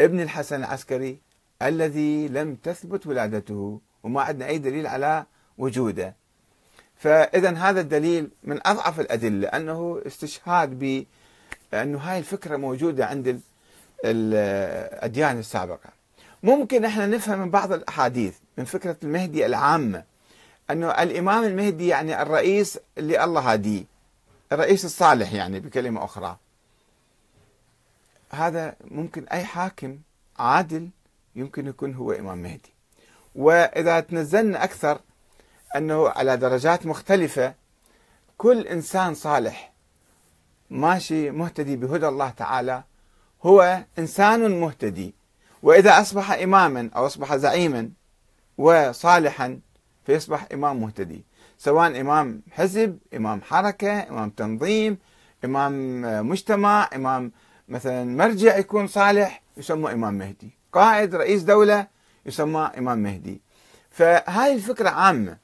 ابن 0.00 0.20
الحسن 0.20 0.56
العسكري 0.56 1.18
الذي 1.62 2.28
لم 2.28 2.54
تثبت 2.54 3.06
ولادته 3.06 3.80
وما 4.02 4.22
عندنا 4.22 4.46
أي 4.46 4.58
دليل 4.58 4.86
على 4.86 5.24
وجوده. 5.58 6.16
فإذا 6.96 7.50
هذا 7.50 7.80
الدليل 7.80 8.30
من 8.44 8.60
أضعف 8.66 9.00
الأدلة 9.00 9.48
أنه 9.48 10.02
استشهاد 10.06 11.04
أنه 11.74 11.98
هاي 11.98 12.18
الفكرة 12.18 12.56
موجودة 12.56 13.06
عند 13.06 13.40
الأديان 14.04 15.38
السابقة. 15.38 15.90
ممكن 16.42 16.84
إحنا 16.84 17.06
نفهم 17.06 17.38
من 17.38 17.50
بعض 17.50 17.72
الأحاديث 17.72 18.34
من 18.58 18.64
فكرة 18.64 18.96
المهدي 19.02 19.46
العامة 19.46 20.04
أنه 20.70 20.90
الإمام 20.90 21.44
المهدي 21.44 21.86
يعني 21.86 22.22
الرئيس 22.22 22.78
اللي 22.98 23.24
الله 23.24 23.52
هاديه 23.52 23.91
الرئيس 24.52 24.84
الصالح 24.84 25.32
يعني 25.32 25.60
بكلمة 25.60 26.04
أخرى. 26.04 26.38
هذا 28.30 28.76
ممكن 28.84 29.24
أي 29.24 29.44
حاكم 29.44 29.98
عادل 30.38 30.90
يمكن 31.36 31.66
يكون 31.66 31.94
هو 31.94 32.12
إمام 32.12 32.38
مهدي. 32.38 32.72
وإذا 33.34 34.00
تنزلنا 34.00 34.64
أكثر 34.64 35.00
أنه 35.76 36.08
على 36.08 36.36
درجات 36.36 36.86
مختلفة 36.86 37.54
كل 38.38 38.66
إنسان 38.66 39.14
صالح 39.14 39.72
ماشي 40.70 41.30
مهتدي 41.30 41.76
بهدى 41.76 42.08
الله 42.08 42.30
تعالى 42.30 42.82
هو 43.42 43.84
إنسان 43.98 44.60
مهتدي. 44.60 45.14
وإذا 45.62 46.00
أصبح 46.00 46.30
إماما 46.30 46.90
أو 46.96 47.06
أصبح 47.06 47.36
زعيما 47.36 47.90
وصالحا 48.58 49.60
فيصبح 50.06 50.46
إمام 50.52 50.80
مهتدي. 50.80 51.24
سواء 51.62 52.00
إمام 52.00 52.42
حزب 52.50 52.98
إمام 53.16 53.42
حركة 53.42 54.08
إمام 54.10 54.30
تنظيم 54.30 54.98
إمام 55.44 56.02
مجتمع 56.28 56.88
إمام 56.94 57.32
مثلا 57.68 58.04
مرجع 58.04 58.56
يكون 58.56 58.86
صالح 58.86 59.42
يسمى 59.56 59.92
إمام 59.92 60.14
مهدي. 60.14 60.50
قائد 60.72 61.14
رئيس 61.14 61.42
دولة 61.42 61.86
يسمى 62.26 62.70
إمام 62.78 62.98
مهدي. 62.98 63.40
فهاي 63.90 64.54
الفكرة 64.54 64.88
عامة. 64.88 65.36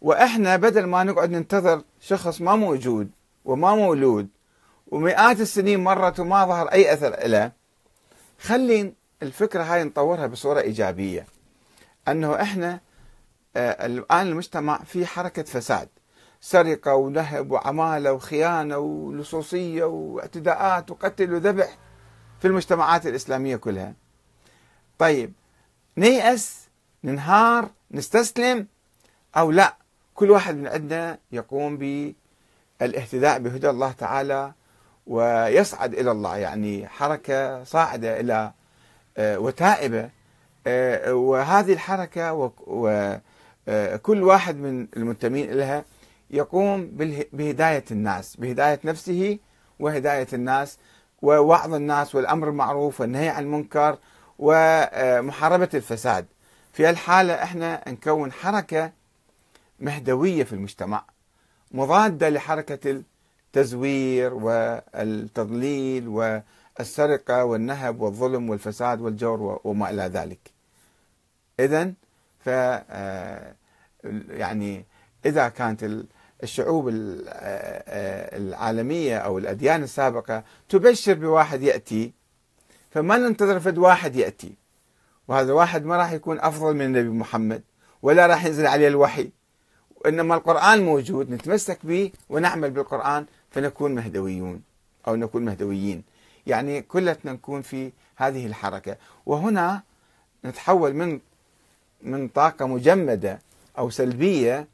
وإحنا 0.00 0.56
بدل 0.56 0.84
ما 0.86 1.04
نقعد 1.04 1.30
ننتظر 1.30 1.82
شخص 2.00 2.40
ما 2.40 2.56
موجود 2.56 3.10
وما 3.44 3.74
مولود 3.74 4.28
ومئات 4.86 5.40
السنين 5.40 5.84
مرت 5.84 6.20
وما 6.20 6.46
ظهر 6.46 6.68
أي 6.68 6.92
أثر 6.92 7.28
له 7.28 7.52
خلي 8.40 8.92
الفكرة 9.22 9.62
هاي 9.62 9.84
نطورها 9.84 10.26
بصورة 10.26 10.60
إيجابية. 10.60 11.26
أنه 12.08 12.42
إحنا 12.42 12.72
آه، 12.74 12.89
الآن 13.56 14.26
المجتمع 14.26 14.78
في 14.78 15.06
حركة 15.06 15.42
فساد. 15.42 15.88
سرقة 16.40 16.94
ونهب 16.94 17.50
وعمالة 17.50 18.12
وخيانة 18.12 18.78
ولصوصية 18.78 19.84
واعتداءات 19.84 20.90
وقتل 20.90 21.34
وذبح 21.34 21.78
في 22.40 22.46
المجتمعات 22.46 23.06
الإسلامية 23.06 23.56
كلها. 23.56 23.94
طيب 24.98 25.32
نيأس 25.96 26.68
ننهار 27.04 27.70
نستسلم 27.90 28.66
أو 29.36 29.50
لا؟ 29.50 29.76
كل 30.14 30.30
واحد 30.30 30.56
من 30.56 30.66
عندنا 30.66 31.18
يقوم 31.32 31.78
بالاهتداء 32.80 33.38
بهدى 33.38 33.70
الله 33.70 33.92
تعالى 33.92 34.52
ويصعد 35.06 35.94
إلى 35.94 36.10
الله 36.10 36.36
يعني 36.36 36.88
حركة 36.88 37.64
صاعدة 37.64 38.20
إلى 38.20 38.52
آه، 39.16 39.38
وتائبة. 39.38 40.10
آه، 40.66 41.14
وهذه 41.14 41.72
الحركة 41.72 42.52
وكل 43.68 44.22
واحد 44.22 44.56
من 44.56 44.86
المنتمين 44.96 45.50
لها 45.50 45.84
يقوم 46.30 46.90
بهداية 47.32 47.84
الناس 47.90 48.36
بهداية 48.36 48.80
نفسه 48.84 49.38
وهداية 49.78 50.26
الناس 50.32 50.78
ووعظ 51.22 51.74
الناس 51.74 52.14
والأمر 52.14 52.48
المعروف 52.48 53.00
والنهي 53.00 53.28
عن 53.28 53.42
المنكر 53.42 53.98
ومحاربة 54.38 55.68
الفساد. 55.74 56.26
في 56.72 56.90
الحالة 56.90 57.34
إحنا 57.34 57.88
نكون 57.88 58.32
حركة 58.32 58.92
مهدوية 59.80 60.44
في 60.44 60.52
المجتمع 60.52 61.04
مضادة 61.72 62.28
لحركة 62.28 63.02
التزوير 63.54 64.34
والتضليل 64.34 66.08
والسرقة 66.08 67.44
والنهب 67.44 68.00
والظلم 68.00 68.50
والفساد 68.50 69.00
والجور 69.00 69.60
وما 69.64 69.90
إلى 69.90 70.02
ذلك. 70.02 70.50
إذا 71.60 71.92
ف 72.44 72.48
آه، 72.48 73.54
يعني 74.28 74.86
إذا 75.26 75.48
كانت 75.48 76.04
الشعوب 76.42 76.88
العالمية 78.32 79.18
أو 79.18 79.38
الأديان 79.38 79.82
السابقة 79.82 80.44
تبشر 80.68 81.14
بواحد 81.14 81.62
يأتي 81.62 82.12
فما 82.90 83.16
ننتظر 83.16 83.60
فد 83.60 83.78
واحد 83.78 84.16
يأتي. 84.16 84.54
وهذا 85.28 85.48
الواحد 85.48 85.84
ما 85.84 85.96
راح 85.96 86.12
يكون 86.12 86.40
أفضل 86.40 86.74
من 86.74 86.82
النبي 86.82 87.08
محمد 87.08 87.62
ولا 88.02 88.26
راح 88.26 88.44
ينزل 88.44 88.66
عليه 88.66 88.88
الوحي. 88.88 89.30
وإنما 89.96 90.34
القرآن 90.34 90.84
موجود 90.84 91.30
نتمسك 91.30 91.78
به 91.84 92.12
ونعمل 92.28 92.70
بالقرآن 92.70 93.26
فنكون 93.50 93.94
مهدويون 93.94 94.62
أو 95.08 95.16
نكون 95.16 95.44
مهدويين. 95.44 96.02
يعني 96.46 96.82
كلتنا 96.82 97.32
نكون 97.32 97.62
في 97.62 97.92
هذه 98.16 98.46
الحركة. 98.46 98.96
وهنا 99.26 99.82
نتحول 100.44 100.94
من 100.94 101.20
من 102.02 102.28
طاقة 102.28 102.66
مجمدة 102.66 103.40
أو 103.78 103.90
سلبية 103.90 104.66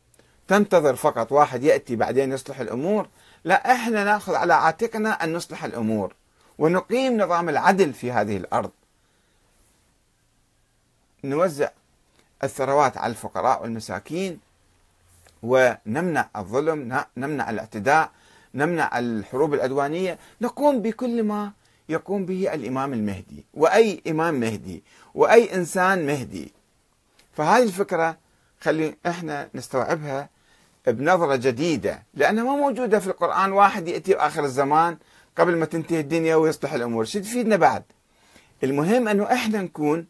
تنتظر 0.49 0.97
فقط 0.97 1.33
واحد 1.33 1.63
يأتي 1.63 1.97
بعدين 1.97 2.33
يصلح 2.33 2.61
الأمور. 2.61 3.09
لا 3.45 3.73
إحنا 3.73 4.05
نأخذ 4.05 4.35
على 4.35 4.55
عاتقنا 4.55 5.11
أن 5.11 5.33
نصلح 5.33 5.65
الأمور 5.65 6.15
ونقيم 6.59 7.17
نظام 7.21 7.49
العدل 7.49 7.93
في 7.93 8.13
هذه 8.13 8.37
الأرض. 8.37 8.71
نوزع 11.25 11.69
الثروات 12.45 12.97
على 12.97 13.11
الفقراء 13.11 13.63
والمساكين 13.63 14.39
ونمنع 15.43 16.29
الظلم 16.37 17.05
نمنع 17.17 17.51
الاعتداء 17.51 18.11
نمنع 18.55 18.99
الحروب 18.99 19.55
العدوانية. 19.55 20.19
نقوم 20.41 20.83
بكل 20.83 21.23
ما 21.23 21.53
يقوم 21.89 22.27
به 22.27 22.55
الإمام 22.55 22.93
المهدي 22.93 23.45
وأي 23.55 24.03
إمام 24.09 24.35
مهدي 24.35 24.83
وأي 25.15 25.55
إنسان 25.55 26.07
مهدي. 26.07 26.56
فهذه 27.37 27.63
الفكرة 27.63 28.19
خلي 28.61 28.97
إحنا 29.07 29.49
نستوعبها 29.55 30.29
بنظرة 30.87 31.37
جديدة 31.37 32.03
لأنها 32.15 32.45
ما 32.45 32.57
موجودة 32.57 32.99
في 32.99 33.07
القرآن 33.07 33.53
واحد 33.53 33.89
يأتي 33.89 34.17
آخر 34.17 34.45
الزمان 34.45 34.99
قبل 35.37 35.57
ما 35.57 35.67
تنتهي 35.67 36.01
الدنيا 36.01 36.37
ويصلح 36.37 36.73
الأمور. 36.73 37.05
شو 37.05 37.19
تفيدنا 37.19 37.57
بعد؟ 37.57 37.85
المهم 38.65 39.09
أنه 39.09 39.33
إحنا 39.33 39.63
نكون 39.63 40.07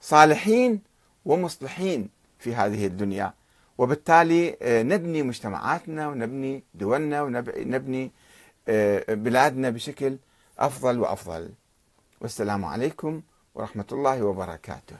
صالحين 0.00 0.80
ومصلحين 1.24 2.08
في 2.38 2.54
هذه 2.54 2.86
الدنيا 2.86 3.34
وبالتالي 3.78 4.56
آه، 4.62 4.82
نبني 4.82 5.22
مجتمعاتنا 5.22 6.08
ونبني 6.08 6.62
دولنا 6.74 7.22
ونبني 7.22 8.10
آه، 8.68 9.14
بلادنا 9.14 9.70
بشكل 9.70 10.16
أفضل 10.58 10.98
وأفضل. 10.98 11.50
والسلام 12.20 12.64
عليكم 12.64 13.22
ورحمة 13.54 13.86
الله 13.92 14.22
وبركاته. 14.22 14.96